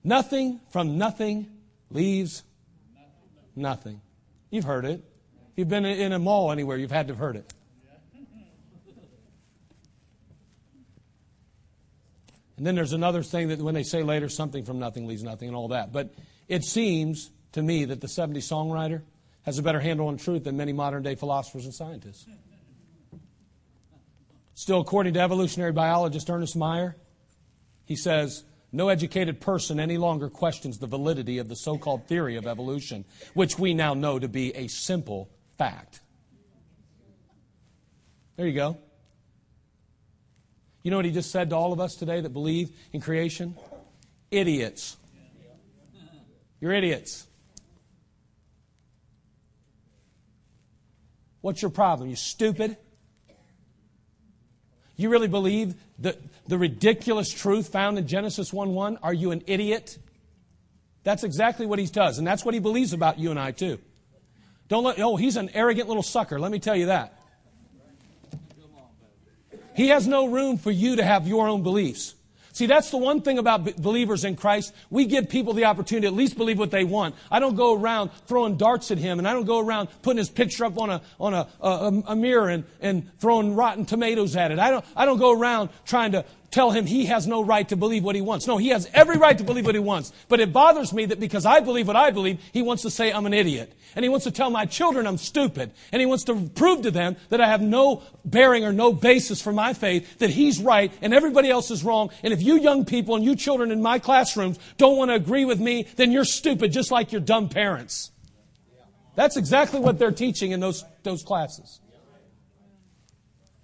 [0.03, 1.49] Nothing from nothing
[1.91, 2.43] leaves
[3.55, 4.01] nothing.
[4.51, 5.03] You've heard it.
[5.51, 7.53] If you've been in a mall anywhere, you've had to have heard it.
[12.63, 15.49] And then there's another thing that when they say later, something from nothing leaves nothing
[15.49, 15.91] and all that.
[15.91, 16.15] But
[16.47, 19.03] it seems to me that the 70 songwriter
[19.43, 22.25] has a better handle on truth than many modern day philosophers and scientists.
[24.55, 26.95] Still, according to evolutionary biologist Ernest Mayr,
[27.85, 32.37] he says, no educated person any longer questions the validity of the so called theory
[32.37, 36.01] of evolution, which we now know to be a simple fact.
[38.37, 38.77] There you go.
[40.83, 43.55] You know what he just said to all of us today that believe in creation?
[44.31, 44.97] Idiots.
[46.61, 47.27] You're idiots.
[51.41, 52.09] What's your problem?
[52.09, 52.77] You stupid?
[54.97, 56.17] You really believe the,
[56.47, 58.99] the ridiculous truth found in Genesis 1 1?
[59.03, 59.99] Are you an idiot?
[61.05, 63.81] That's exactly what he does, and that's what he believes about you and I, too.
[64.69, 67.19] Don't let, oh, he's an arrogant little sucker, let me tell you that.
[69.75, 72.15] He has no room for you to have your own beliefs.
[72.55, 74.75] See, that's the one thing about believers in Christ.
[74.91, 77.15] We give people the opportunity to at least believe what they want.
[77.31, 80.29] I don't go around throwing darts at him, and I don't go around putting his
[80.29, 84.51] picture up on a, on a, a, a mirror and, and throwing rotten tomatoes at
[84.51, 84.59] it.
[84.59, 87.77] I don't, I don't go around trying to tell him he has no right to
[87.77, 88.47] believe what he wants.
[88.47, 90.13] No, he has every right to believe what he wants.
[90.29, 93.11] But it bothers me that because I believe what I believe, he wants to say
[93.11, 93.73] I'm an idiot.
[93.97, 95.73] And he wants to tell my children I'm stupid.
[95.91, 99.41] And he wants to prove to them that I have no bearing or no basis
[99.43, 102.11] for my faith, that he's right and everybody else is wrong.
[102.23, 105.47] And if you young people and you children in my classrooms don't want to agree
[105.47, 108.11] with me, then you're stupid just like your dumb parents.
[109.15, 111.81] That's exactly what they're teaching in those, those classes.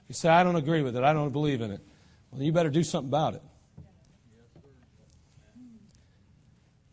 [0.09, 1.05] You say, I don't agree with it.
[1.05, 1.81] I don't believe in it.
[2.31, 3.43] Well, you better do something about it.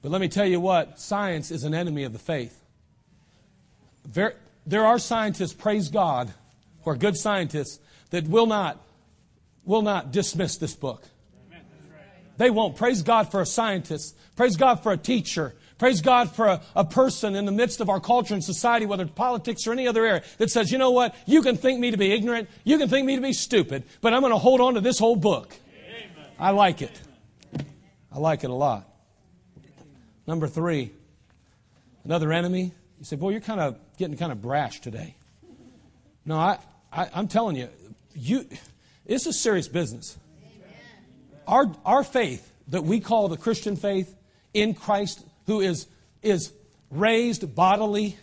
[0.02, 2.62] But let me tell you what science is an enemy of the faith.
[4.06, 6.32] There, are scientists, praise God,
[6.84, 7.80] who are good scientists,
[8.12, 8.80] that will not,
[9.66, 11.04] will not dismiss this book.
[12.38, 12.76] They won't.
[12.76, 14.16] Praise God for a scientist.
[14.36, 17.90] Praise God for a teacher Praise God for a, a, person in the midst of
[17.90, 20.92] our culture and society, whether it's politics or any other area, that says, you know
[20.92, 21.14] what?
[21.26, 22.50] You can think me to be ignorant.
[22.64, 24.98] You can think me to be stupid, but I'm going to hold on to this
[24.98, 25.54] whole book.
[25.86, 26.08] Amen.
[26.40, 26.98] I like it.
[28.10, 28.90] I like it a lot.
[30.26, 30.92] Number three,
[32.06, 32.72] another enemy.
[33.00, 35.16] You say, boy, you're kind of getting kind of brash today.
[36.26, 36.58] No, I,
[36.92, 37.68] I, am telling you,
[38.14, 38.48] you,
[39.06, 40.18] this is serious business.
[40.42, 41.42] Amen.
[41.48, 44.16] Our, our faith that we call the Christian faith
[44.54, 45.88] in Christ who is,
[46.22, 46.52] is
[46.92, 48.18] raised bodily.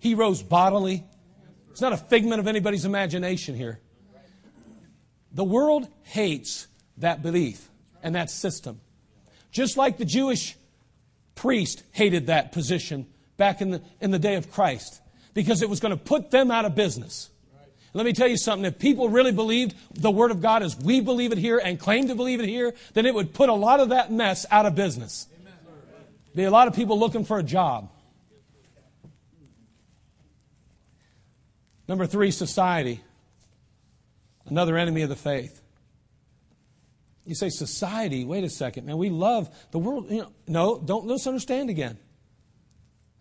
[0.00, 1.04] He rose bodily.
[1.70, 3.80] It's not a figment of anybody's imagination here.
[5.32, 6.66] The world hates
[6.98, 7.68] that belief
[8.02, 8.80] and that system.
[9.52, 10.56] Just like the Jewish
[11.34, 13.06] priest hated that position
[13.36, 15.00] back in the, in the day of Christ
[15.34, 17.30] because it was going to put them out of business.
[17.94, 18.64] Let me tell you something.
[18.66, 22.08] If people really believed the Word of God as we believe it here and claim
[22.08, 24.74] to believe it here, then it would put a lot of that mess out of
[24.74, 25.26] business.
[26.38, 27.90] There are a lot of people looking for a job.
[31.88, 33.00] Number three, society.
[34.46, 35.60] Another enemy of the faith.
[37.24, 40.08] You say, society, wait a second, man, we love the world.
[40.12, 41.98] You know, no, don't misunderstand again.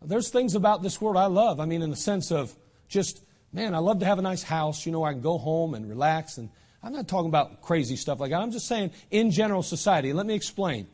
[0.04, 1.60] There's things about this world I love.
[1.60, 2.56] I mean, in the sense of
[2.88, 4.86] just, man, I love to have a nice house.
[4.86, 6.38] You know, I can go home and relax.
[6.38, 6.52] And
[6.84, 8.40] I'm not talking about crazy stuff like that.
[8.42, 10.14] I'm just saying, in general, society.
[10.14, 10.86] Let me explain.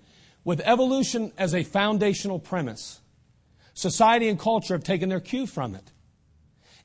[0.45, 2.99] With evolution as a foundational premise,
[3.73, 5.91] society and culture have taken their cue from it.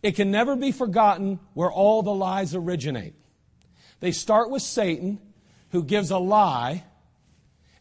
[0.02, 3.14] It can never be forgotten where all the lies originate.
[3.98, 5.18] They start with Satan,
[5.70, 6.84] who gives a lie,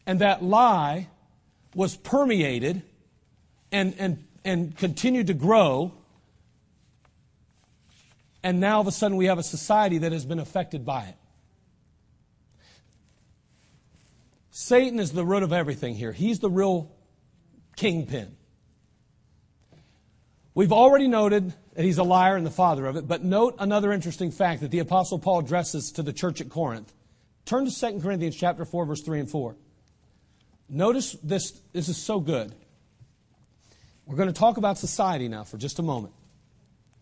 [0.04, 1.08] and that lie
[1.76, 2.82] was permeated
[3.70, 5.92] and, and, and continued to grow.
[8.42, 11.04] And now, all of a sudden, we have a society that has been affected by
[11.04, 11.14] it.
[14.60, 16.10] Satan is the root of everything here.
[16.10, 16.90] He's the real
[17.76, 18.36] kingpin.
[20.52, 23.92] We've already noted that he's a liar and the father of it, but note another
[23.92, 26.92] interesting fact that the apostle Paul addresses to the church at Corinth.
[27.44, 29.54] Turn to 2 Corinthians chapter 4 verse 3 and 4.
[30.68, 32.52] Notice this this is so good.
[34.06, 36.14] We're going to talk about society now for just a moment.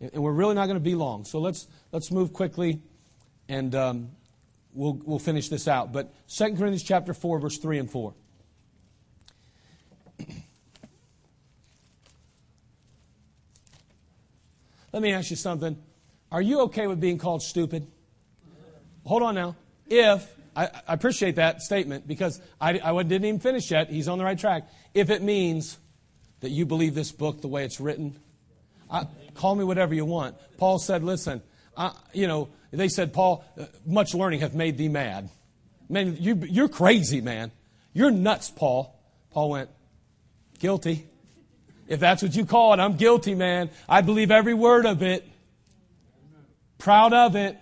[0.03, 1.25] And we're really not going to be long.
[1.25, 2.83] So let's let's move quickly
[3.49, 4.11] and um,
[4.77, 5.93] we'll, we'll finish this out.
[5.93, 8.15] But 2 Corinthians chapter 4, verse 3 and 4.
[14.93, 15.77] Let me ask you something.
[16.31, 17.87] Are you okay with being called stupid?
[19.05, 19.55] Hold on now.
[19.89, 23.89] If, I, I appreciate that statement because I, I didn't even finish yet.
[23.89, 24.69] He's on the right track.
[24.95, 25.79] If it means
[26.41, 28.19] that you believe this book the way it's written,
[28.91, 30.37] I, call me whatever you want.
[30.59, 31.41] Paul said, listen,
[31.77, 35.31] I, you know, they said, Paul, uh, much learning hath made thee mad.
[35.89, 37.51] Man, you, you're crazy, man.
[37.93, 38.95] You're nuts, Paul.
[39.31, 39.71] Paul went,
[40.59, 41.07] guilty.
[41.89, 43.71] If that's what you call it, I'm guilty, man.
[43.89, 45.27] I believe every word of it.
[46.79, 47.57] Proud of it.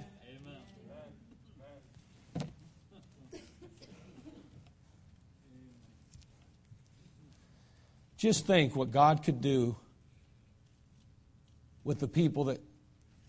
[8.17, 9.77] Just think what God could do
[11.85, 12.59] with the people that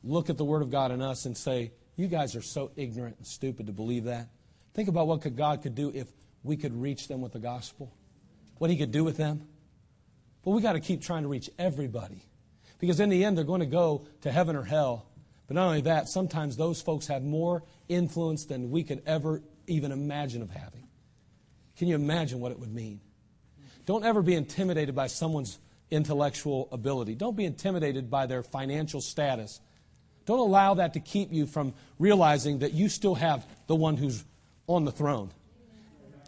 [0.06, 3.18] look at the Word of God in us and say, You guys are so ignorant
[3.18, 4.30] and stupid to believe that.
[4.74, 6.08] Think about what could God could do if
[6.44, 7.92] we could reach them with the gospel,
[8.60, 9.48] what He could do with them.
[10.44, 12.22] But we got to keep trying to reach everybody
[12.80, 15.08] because in the end, they're going to go to heaven or hell.
[15.48, 19.92] But not only that, sometimes those folks have more influence than we could ever even
[19.92, 20.88] imagine of having.
[21.78, 23.00] Can you imagine what it would mean?
[23.86, 25.60] Don't ever be intimidated by someone's
[25.92, 27.16] intellectual ability.
[27.16, 29.60] Don't be intimidated by their financial status
[30.26, 34.24] don't allow that to keep you from realizing that you still have the one who's
[34.68, 35.30] on the throne.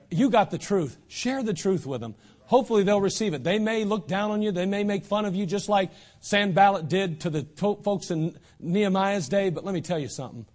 [0.10, 0.98] You got the truth.
[1.08, 2.16] Share the truth with them.
[2.46, 3.44] Hopefully, they'll receive it.
[3.44, 4.54] They may look down on you.
[4.54, 5.90] They may make fun of you, just like
[6.22, 9.50] Sanballat did to the to- folks in Nehemiah's day.
[9.50, 10.46] But let me tell you something.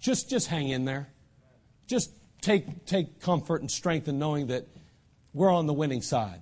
[0.00, 1.08] Just, just hang in there.
[1.86, 2.10] Just
[2.40, 4.66] take, take comfort and strength in knowing that
[5.32, 6.40] we're on the winning side.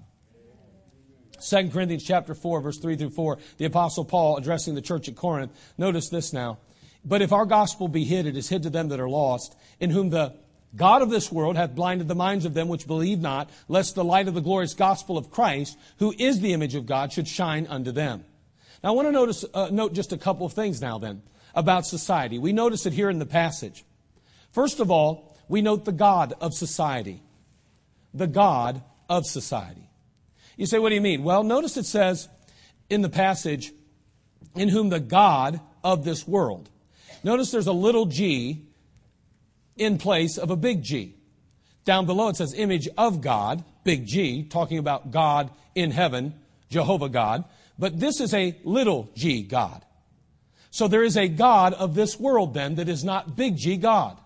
[1.41, 5.17] 2 Corinthians chapter 4 verse 3 through 4, the apostle Paul addressing the church at
[5.17, 5.53] Corinth.
[5.77, 6.59] Notice this now.
[7.05, 9.91] But if our gospel be hid, it is hid to them that are lost, in
[9.91, 10.35] whom the
[10.77, 14.05] God of this world hath blinded the minds of them which believe not, lest the
[14.05, 17.67] light of the glorious gospel of Christ, who is the image of God, should shine
[17.67, 18.25] unto them.
[18.83, 21.23] Now I want to notice, uh, note just a couple of things now then
[21.55, 22.39] about society.
[22.39, 23.85] We notice it here in the passage.
[24.51, 27.23] First of all, we note the God of society.
[28.13, 29.88] The God of society.
[30.59, 31.23] You say, what do you mean?
[31.23, 32.29] Well, notice it says
[32.91, 33.73] in the passage,
[34.57, 36.69] in whom the God of this world.
[37.23, 38.65] Notice there's a little g
[39.77, 41.15] in place of a big G.
[41.85, 46.35] Down below it says image of God, big G, talking about God in heaven,
[46.71, 47.45] Jehovah God.
[47.79, 49.85] But this is a little g God.
[50.71, 54.21] So there is a God of this world then that is not big G God.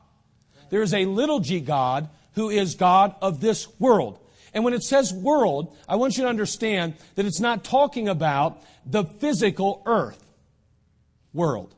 [0.70, 4.18] There is a little g God who is God of this world.
[4.54, 8.62] And when it says world, I want you to understand that it's not talking about
[8.84, 10.22] the physical earth
[11.32, 11.74] world.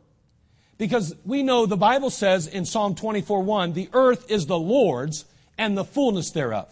[0.77, 5.25] Because we know the Bible says in Psalm 24 1, the earth is the Lord's
[5.57, 6.69] and the fullness thereof.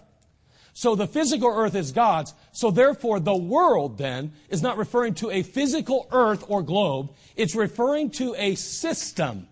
[0.74, 2.34] So the physical earth is God's.
[2.52, 7.10] So therefore, the world then is not referring to a physical earth or globe.
[7.36, 9.46] It's referring to a system.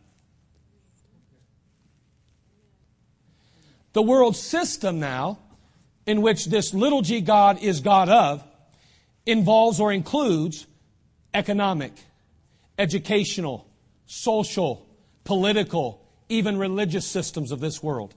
[3.93, 5.39] The world system now
[6.11, 8.43] in which this little g God is God of
[9.27, 10.67] involves or includes
[11.33, 11.93] economic,
[12.79, 13.67] educational,
[14.07, 14.85] social,
[15.25, 18.13] political, even religious systems of this world.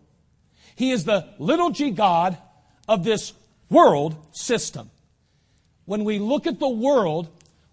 [0.75, 2.35] He is the little g God
[2.89, 3.31] of this
[3.69, 4.89] world system.
[5.85, 7.29] When we look at the world,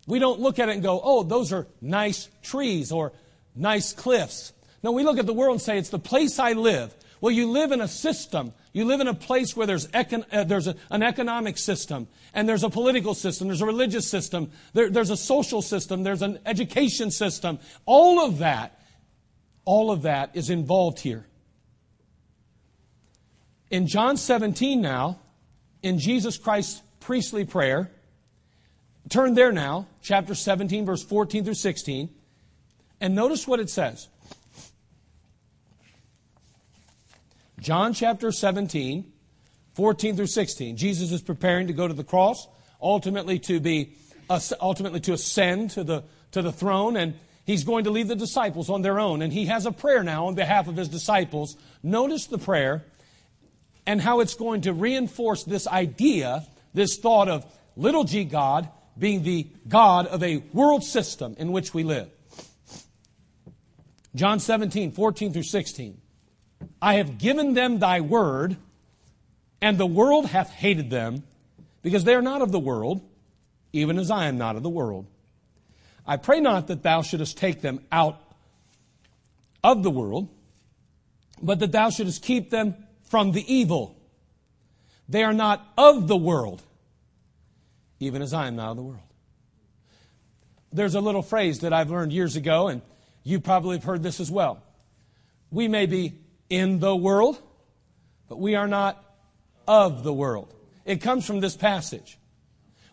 [0.06, 3.12] we don't look at it and go, oh, those are nice trees or
[3.54, 4.52] nice cliffs.
[4.82, 6.94] No, we look at the world and say, it's the place I live.
[7.22, 10.44] Well, you live in a system you live in a place where there's, econ- uh,
[10.44, 14.88] there's a, an economic system, and there's a political system, there's a religious system, there,
[14.90, 17.58] there's a social system, there's an education system.
[17.84, 18.78] All of that,
[19.64, 21.26] all of that is involved here.
[23.70, 25.18] In John 17 now,
[25.82, 27.90] in Jesus Christ's priestly prayer,
[29.08, 32.08] turn there now, chapter 17, verse 14 through 16,
[33.00, 34.08] and notice what it says.
[37.61, 39.04] John chapter 17,
[39.74, 40.76] 14 through 16.
[40.78, 42.48] Jesus is preparing to go to the cross,
[42.80, 43.92] ultimately to be
[44.61, 48.70] ultimately to ascend to the to the throne and he's going to leave the disciples
[48.70, 51.56] on their own and he has a prayer now on behalf of his disciples.
[51.82, 52.84] Notice the prayer
[53.86, 57.44] and how it's going to reinforce this idea, this thought of
[57.76, 62.08] little g God being the God of a world system in which we live.
[64.14, 65.99] John 17, 14 through 16.
[66.80, 68.56] I have given them thy word,
[69.61, 71.22] and the world hath hated them,
[71.82, 73.02] because they are not of the world,
[73.72, 75.06] even as I am not of the world.
[76.06, 78.20] I pray not that thou shouldest take them out
[79.62, 80.28] of the world,
[81.42, 83.96] but that thou shouldest keep them from the evil.
[85.08, 86.62] They are not of the world,
[87.98, 89.00] even as I am not of the world.
[90.72, 92.80] There's a little phrase that I've learned years ago, and
[93.24, 94.62] you probably have heard this as well.
[95.50, 96.14] We may be
[96.51, 97.40] in the world,
[98.28, 99.03] but we are not
[99.66, 100.53] of the world.
[100.84, 102.18] It comes from this passage.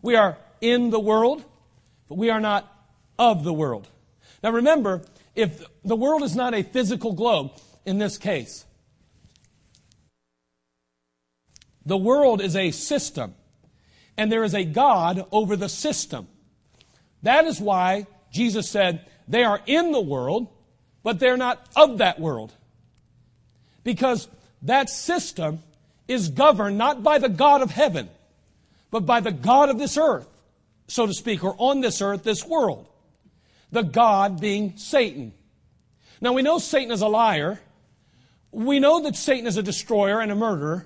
[0.01, 1.43] We are in the world,
[2.07, 2.71] but we are not
[3.17, 3.89] of the world.
[4.43, 5.01] Now remember,
[5.35, 7.51] if the world is not a physical globe
[7.85, 8.63] in this case,
[11.85, 13.33] the world is a system,
[14.17, 16.27] and there is a God over the system.
[17.23, 20.49] That is why Jesus said, They are in the world,
[21.01, 22.53] but they're not of that world.
[23.87, 24.27] Because
[24.63, 25.59] that system
[26.09, 28.09] is governed not by the God of heaven,
[28.91, 30.27] but by the God of this earth,
[30.89, 32.85] so to speak, or on this earth, this world.
[33.71, 35.31] The God being Satan.
[36.19, 37.61] Now we know Satan is a liar.
[38.51, 40.85] We know that Satan is a destroyer and a murderer.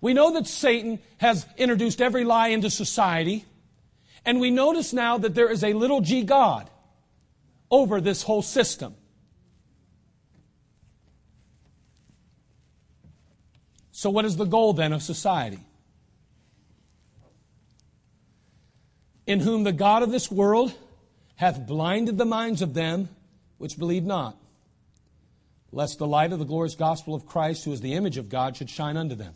[0.00, 3.44] We know that Satan has introduced every lie into society.
[4.24, 6.68] And we notice now that there is a little g God
[7.70, 8.96] over this whole system.
[14.06, 15.58] So, what is the goal then of society?
[19.26, 20.72] In whom the God of this world
[21.34, 23.08] hath blinded the minds of them
[23.58, 24.36] which believe not,
[25.72, 28.56] lest the light of the glorious gospel of Christ, who is the image of God,
[28.56, 29.34] should shine unto them.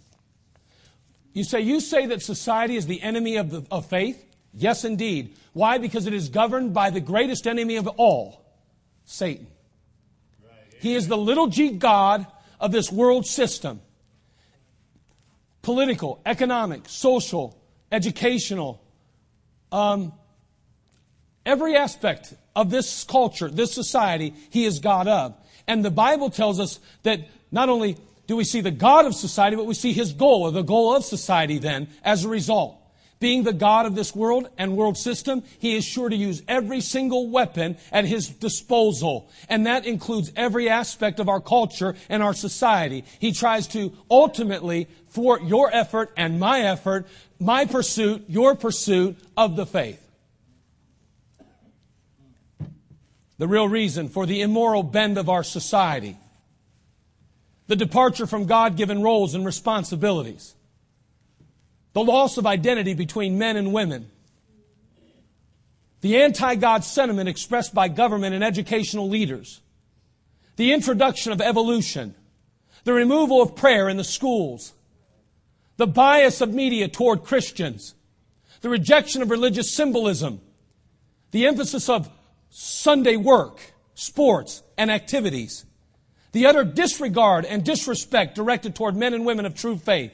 [1.33, 4.25] You say, you say that society is the enemy of, the, of faith?
[4.55, 5.35] Yes, indeed.
[5.53, 5.79] Why?
[5.79, 8.41] Because it is governed by the greatest enemy of all,
[9.05, 9.49] Satan.
[10.79, 12.25] He is the little g God
[12.61, 13.81] of this world system
[15.63, 17.57] political, economic, social,
[17.93, 18.83] educational,
[19.73, 20.13] um,
[21.45, 25.35] every aspect of this culture, this society, he is God of.
[25.67, 27.21] And the Bible tells us that
[27.53, 27.97] not only
[28.27, 30.95] do we see the God of society, but we see his goal, or the goal
[30.95, 32.80] of society then, as a result.
[33.21, 36.81] Being the God of this world and world system, He is sure to use every
[36.81, 39.29] single weapon at His disposal.
[39.51, 43.05] And that includes every aspect of our culture and our society.
[43.19, 47.07] He tries to ultimately thwart your effort and my effort,
[47.39, 50.01] my pursuit, your pursuit of the faith.
[53.37, 56.17] The real reason for the immoral bend of our society
[57.67, 60.57] the departure from God given roles and responsibilities,
[61.93, 64.11] the loss of identity between men and women,
[66.01, 69.61] the anti God sentiment expressed by government and educational leaders,
[70.57, 72.15] the introduction of evolution,
[72.85, 74.73] the removal of prayer in the schools,
[75.77, 77.95] the bias of media toward Christians,
[78.61, 80.41] the rejection of religious symbolism,
[81.33, 82.09] the emphasis of
[82.51, 83.59] Sunday work,
[83.95, 85.65] sports, and activities,
[86.33, 90.13] the utter disregard and disrespect directed toward men and women of true faith,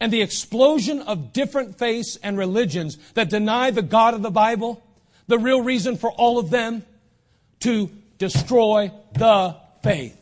[0.00, 4.82] and the explosion of different faiths and religions that deny the God of the Bible,
[5.26, 6.84] the real reason for all of them
[7.60, 10.16] to destroy the faith.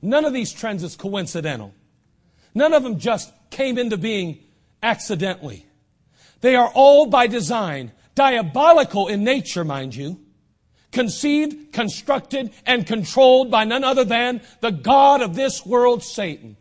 [0.00, 1.74] None of these trends is coincidental.
[2.54, 4.38] None of them just came into being
[4.82, 5.66] accidentally.
[6.40, 10.20] They are all by design, diabolical in nature, mind you,
[10.92, 16.56] conceived, constructed, and controlled by none other than the God of this world, Satan.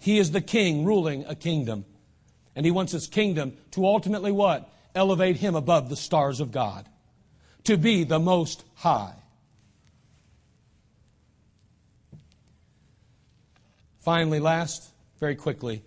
[0.00, 1.84] He is the king ruling a kingdom.
[2.56, 4.68] And he wants his kingdom to ultimately what?
[4.94, 6.88] Elevate him above the stars of God,
[7.64, 9.14] to be the most high.
[14.00, 14.88] Finally, last,
[15.20, 15.82] very quickly,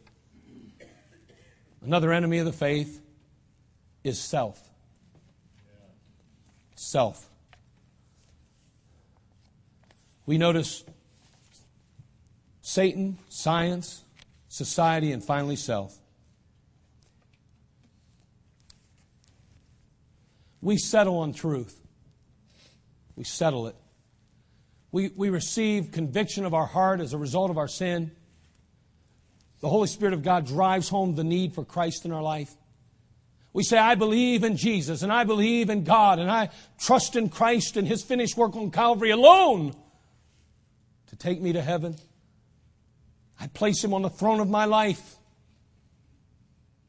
[1.84, 3.02] another enemy of the faith
[4.04, 4.62] is self.
[6.76, 7.28] Self.
[10.26, 10.84] We notice
[12.66, 14.06] Satan, science,
[14.48, 15.98] society, and finally self.
[20.62, 21.78] We settle on truth.
[23.18, 23.76] We settle it.
[24.94, 28.12] We, we receive conviction of our heart as a result of our sin.
[29.60, 32.56] The Holy Spirit of God drives home the need for Christ in our life.
[33.52, 36.48] We say, I believe in Jesus and I believe in God and I
[36.80, 39.74] trust in Christ and His finished work on Calvary alone
[41.08, 41.98] to take me to heaven.
[43.40, 45.16] I place him on the throne of my life.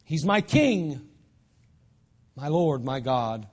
[0.04, 1.00] He's my king,
[2.36, 3.46] my Lord, my God.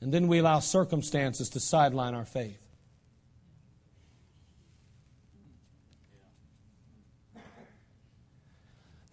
[0.00, 2.60] And then we allow circumstances to sideline our faith.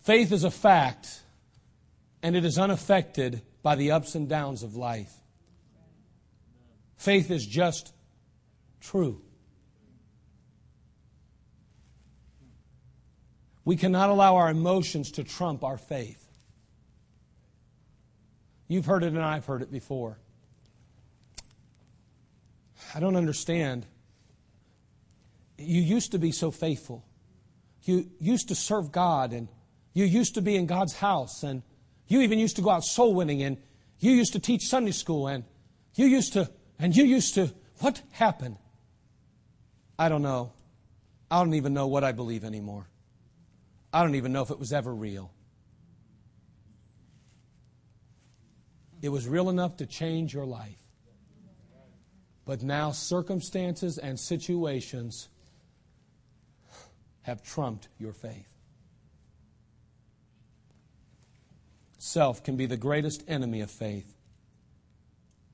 [0.02, 1.22] Faith is a fact,
[2.24, 5.14] and it is unaffected by the ups and downs of life.
[6.98, 7.94] Faith is just
[8.82, 9.22] true.
[13.64, 16.28] We cannot allow our emotions to trump our faith.
[18.68, 20.18] You've heard it and I've heard it before.
[22.96, 23.86] I don't understand.
[25.58, 27.04] You used to be so faithful.
[27.84, 29.48] You used to serve God and
[29.94, 31.62] you used to be in God's house and
[32.08, 33.58] you even used to go out soul winning and
[34.00, 35.44] you used to teach Sunday school and
[35.96, 36.50] you used to,
[36.80, 38.58] and you used to, what happened?
[40.00, 40.54] I don't know.
[41.30, 42.88] I don't even know what I believe anymore.
[43.94, 45.32] I don't even know if it was ever real.
[49.02, 50.80] It was real enough to change your life.
[52.46, 55.28] But now circumstances and situations
[57.24, 58.48] have trumped your faith.
[61.98, 64.12] Self can be the greatest enemy of faith.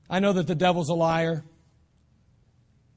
[0.08, 1.42] I know that the devil's a liar.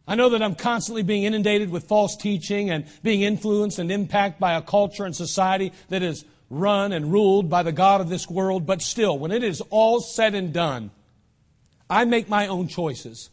[0.08, 4.40] I know that I'm constantly being inundated with false teaching and being influenced and impacted
[4.40, 8.30] by a culture and society that is run and ruled by the God of this
[8.30, 10.92] world, but still, when it is all said and done,
[11.90, 13.30] I make my own choices.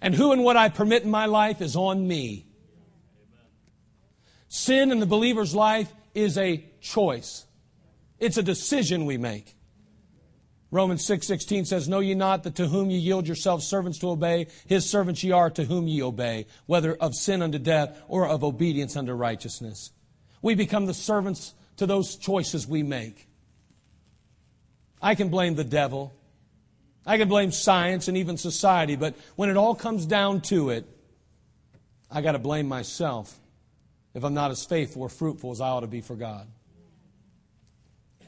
[0.00, 2.46] And who and what I permit in my life is on me.
[4.48, 7.46] Sin in the believer's life is a choice,
[8.20, 9.56] it's a decision we make.
[10.72, 14.46] Romans 6:16 says, "Know ye not that to whom ye yield yourselves servants to obey,
[14.66, 18.42] his servants ye are to whom ye obey, whether of sin unto death or of
[18.42, 19.90] obedience unto righteousness."
[20.40, 23.28] We become the servants to those choices we make.
[25.02, 26.14] I can blame the devil.
[27.04, 30.86] I can blame science and even society, but when it all comes down to it,
[32.10, 33.38] I got to blame myself
[34.14, 36.48] if I'm not as faithful or fruitful as I ought to be for God.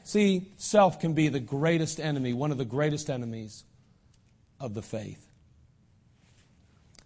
[0.05, 3.63] See, self can be the greatest enemy, one of the greatest enemies
[4.59, 5.27] of the faith.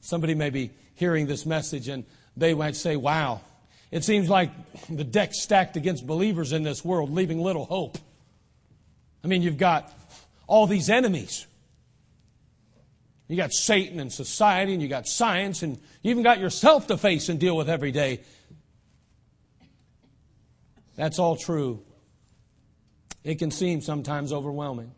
[0.01, 2.03] Somebody may be hearing this message and
[2.35, 3.39] they might say, Wow,
[3.89, 4.49] it seems like
[4.89, 7.97] the deck's stacked against believers in this world, leaving little hope.
[9.23, 9.89] I mean, you've got
[10.45, 11.47] all these enemies.
[13.29, 16.97] You got Satan and society, and you got science, and you even got yourself to
[16.97, 18.19] face and deal with every day.
[20.97, 21.81] That's all true.
[23.23, 24.91] It can seem sometimes overwhelming.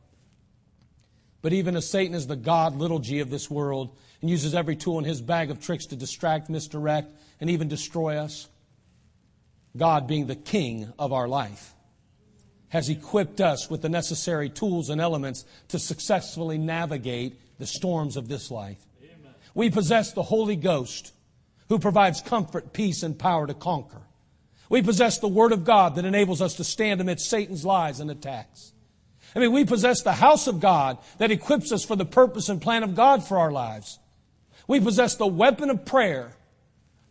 [1.41, 4.75] But even as Satan is the God, little g, of this world and uses every
[4.75, 8.47] tool in his bag of tricks to distract, misdirect, and even destroy us,
[9.75, 11.73] God, being the king of our life,
[12.69, 18.27] has equipped us with the necessary tools and elements to successfully navigate the storms of
[18.27, 18.79] this life.
[19.03, 19.33] Amen.
[19.55, 21.11] We possess the Holy Ghost
[21.69, 24.01] who provides comfort, peace, and power to conquer.
[24.71, 28.09] We possess the Word of God that enables us to stand amidst Satan's lies and
[28.09, 28.71] attacks.
[29.35, 32.61] I mean, we possess the house of God that equips us for the purpose and
[32.61, 33.99] plan of God for our lives.
[34.69, 36.37] We possess the weapon of prayer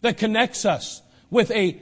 [0.00, 1.78] that connects us with a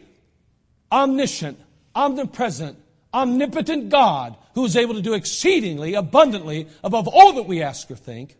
[0.91, 1.61] omniscient,
[1.95, 2.77] omnipresent,
[3.15, 7.95] omnipotent God who is able to do exceedingly abundantly above all that we ask or
[7.95, 8.35] think.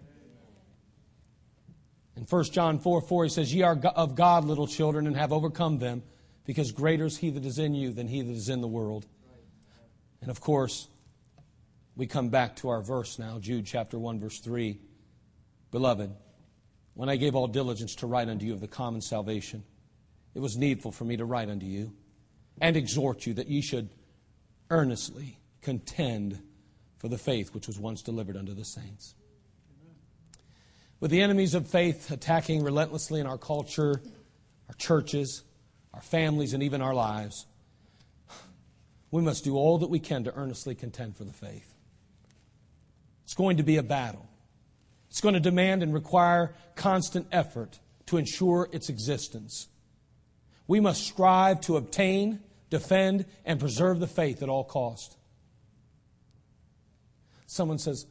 [2.17, 5.33] In 1 John 4 4, he says, Ye are of God, little children, and have
[5.33, 6.03] overcome them
[6.49, 9.05] because greater is he that is in you than he that is in the world.
[10.23, 10.89] And of course,
[11.95, 14.81] we come back to our verse now, Jude chapter 1, verse 3.
[15.71, 16.11] Beloved,
[16.95, 19.63] when I gave all diligence to write unto you of the common salvation,
[20.35, 21.93] it was needful for me to write unto you
[22.63, 23.91] and exhort you that ye should
[24.71, 26.41] earnestly contend
[26.97, 29.15] for the faith which was once delivered unto the saints.
[30.99, 34.01] With the enemies of faith attacking relentlessly in our culture,
[34.71, 35.43] our churches,
[35.95, 37.47] our families, and even our lives,
[39.11, 41.75] we must do all that we can to earnestly contend for the faith.
[43.25, 44.29] It's going to be a battle.
[45.11, 49.69] It's going to demand and require constant effort to ensure its existence.
[50.67, 55.17] We must strive to obtain, defend, and preserve the faith at all cost.
[57.47, 58.07] Someone says,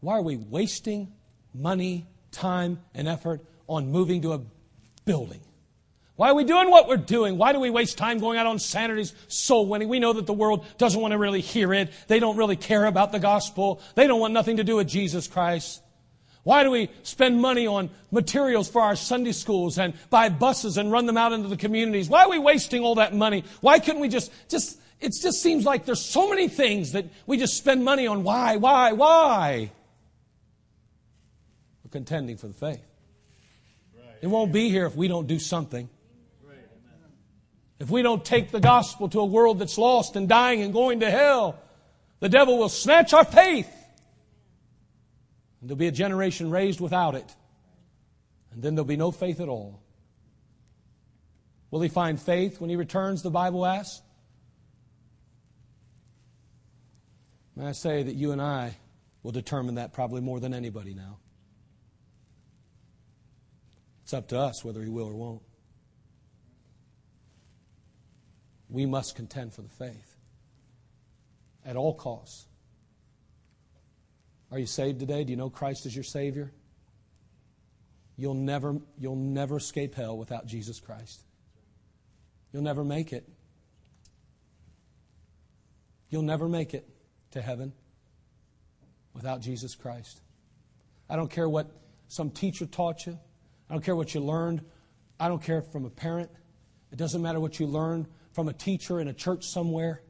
[0.00, 1.12] Why are we wasting
[1.54, 4.42] money, time, and effort on moving to a
[5.06, 5.40] building?
[6.20, 7.38] Why are we doing what we're doing?
[7.38, 9.88] Why do we waste time going out on Saturdays soul winning?
[9.88, 11.88] We know that the world doesn't want to really hear it.
[12.08, 13.80] They don't really care about the gospel.
[13.94, 15.80] They don't want nothing to do with Jesus Christ.
[16.42, 20.92] Why do we spend money on materials for our Sunday schools and buy buses and
[20.92, 22.10] run them out into the communities?
[22.10, 23.42] Why are we wasting all that money?
[23.62, 27.38] Why couldn't we just, just, it just seems like there's so many things that we
[27.38, 28.24] just spend money on.
[28.24, 29.70] Why, why, why?
[31.82, 32.84] We're contending for the faith.
[34.20, 35.88] It won't be here if we don't do something.
[37.80, 41.00] If we don't take the gospel to a world that's lost and dying and going
[41.00, 41.58] to hell,
[42.20, 43.72] the devil will snatch our faith.
[45.60, 47.34] And there'll be a generation raised without it.
[48.52, 49.80] And then there'll be no faith at all.
[51.70, 54.02] Will he find faith when he returns, the Bible asks?
[57.56, 58.76] May I say that you and I
[59.22, 61.18] will determine that probably more than anybody now.
[64.02, 65.42] It's up to us whether he will or won't.
[68.70, 70.16] we must contend for the faith
[71.66, 72.46] at all costs.
[74.52, 75.24] Are you saved today?
[75.24, 76.52] Do you know Christ is your Savior?
[78.16, 81.22] You'll never, you'll never escape hell without Jesus Christ.
[82.52, 83.28] You'll never make it.
[86.08, 86.88] You'll never make it
[87.32, 87.72] to heaven
[89.14, 90.20] without Jesus Christ.
[91.08, 91.70] I don't care what
[92.08, 93.18] some teacher taught you.
[93.68, 94.62] I don't care what you learned.
[95.18, 96.30] I don't care from a parent.
[96.92, 100.02] It doesn't matter what you learned from a teacher in a church somewhere.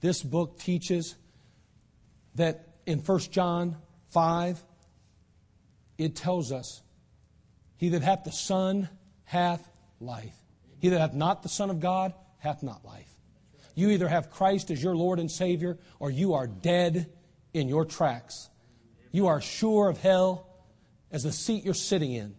[0.00, 1.14] This book teaches
[2.34, 3.76] that in 1 John
[4.10, 4.62] 5,
[5.98, 6.82] it tells us,
[7.76, 8.88] He that hath the Son
[9.24, 9.68] hath
[10.00, 10.34] life.
[10.80, 13.08] He that hath not the Son of God hath not life.
[13.74, 17.10] You either have Christ as your Lord and Savior, or you are dead
[17.52, 18.50] in your tracks.
[19.10, 20.48] You are sure of hell
[21.10, 22.34] as the seat you're sitting in.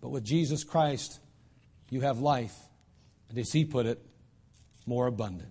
[0.00, 1.20] But with Jesus Christ,
[1.90, 2.56] you have life
[3.32, 3.98] and as He put it,
[4.86, 5.50] more abundant.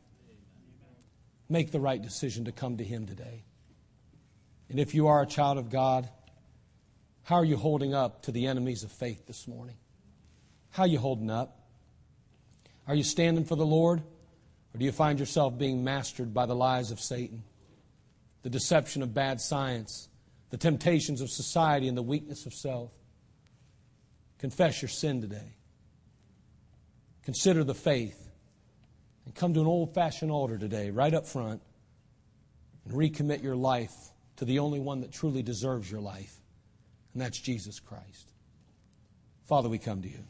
[1.50, 3.44] Make the right decision to come to Him today.
[4.70, 6.08] And if you are a child of God,
[7.24, 9.76] how are you holding up to the enemies of faith this morning?
[10.70, 11.58] How are you holding up?
[12.88, 14.02] Are you standing for the Lord?
[14.74, 17.44] Or do you find yourself being mastered by the lies of Satan,
[18.44, 20.08] the deception of bad science,
[20.52, 22.92] the temptations of society, and the weakness of self?
[24.38, 25.56] Confess your sin today.
[27.24, 28.30] Consider the faith
[29.26, 31.62] and come to an old fashioned altar today, right up front,
[32.86, 33.94] and recommit your life
[34.38, 36.38] to the only one that truly deserves your life,
[37.14, 38.32] and that's Jesus Christ.
[39.46, 40.24] Father, we come to you.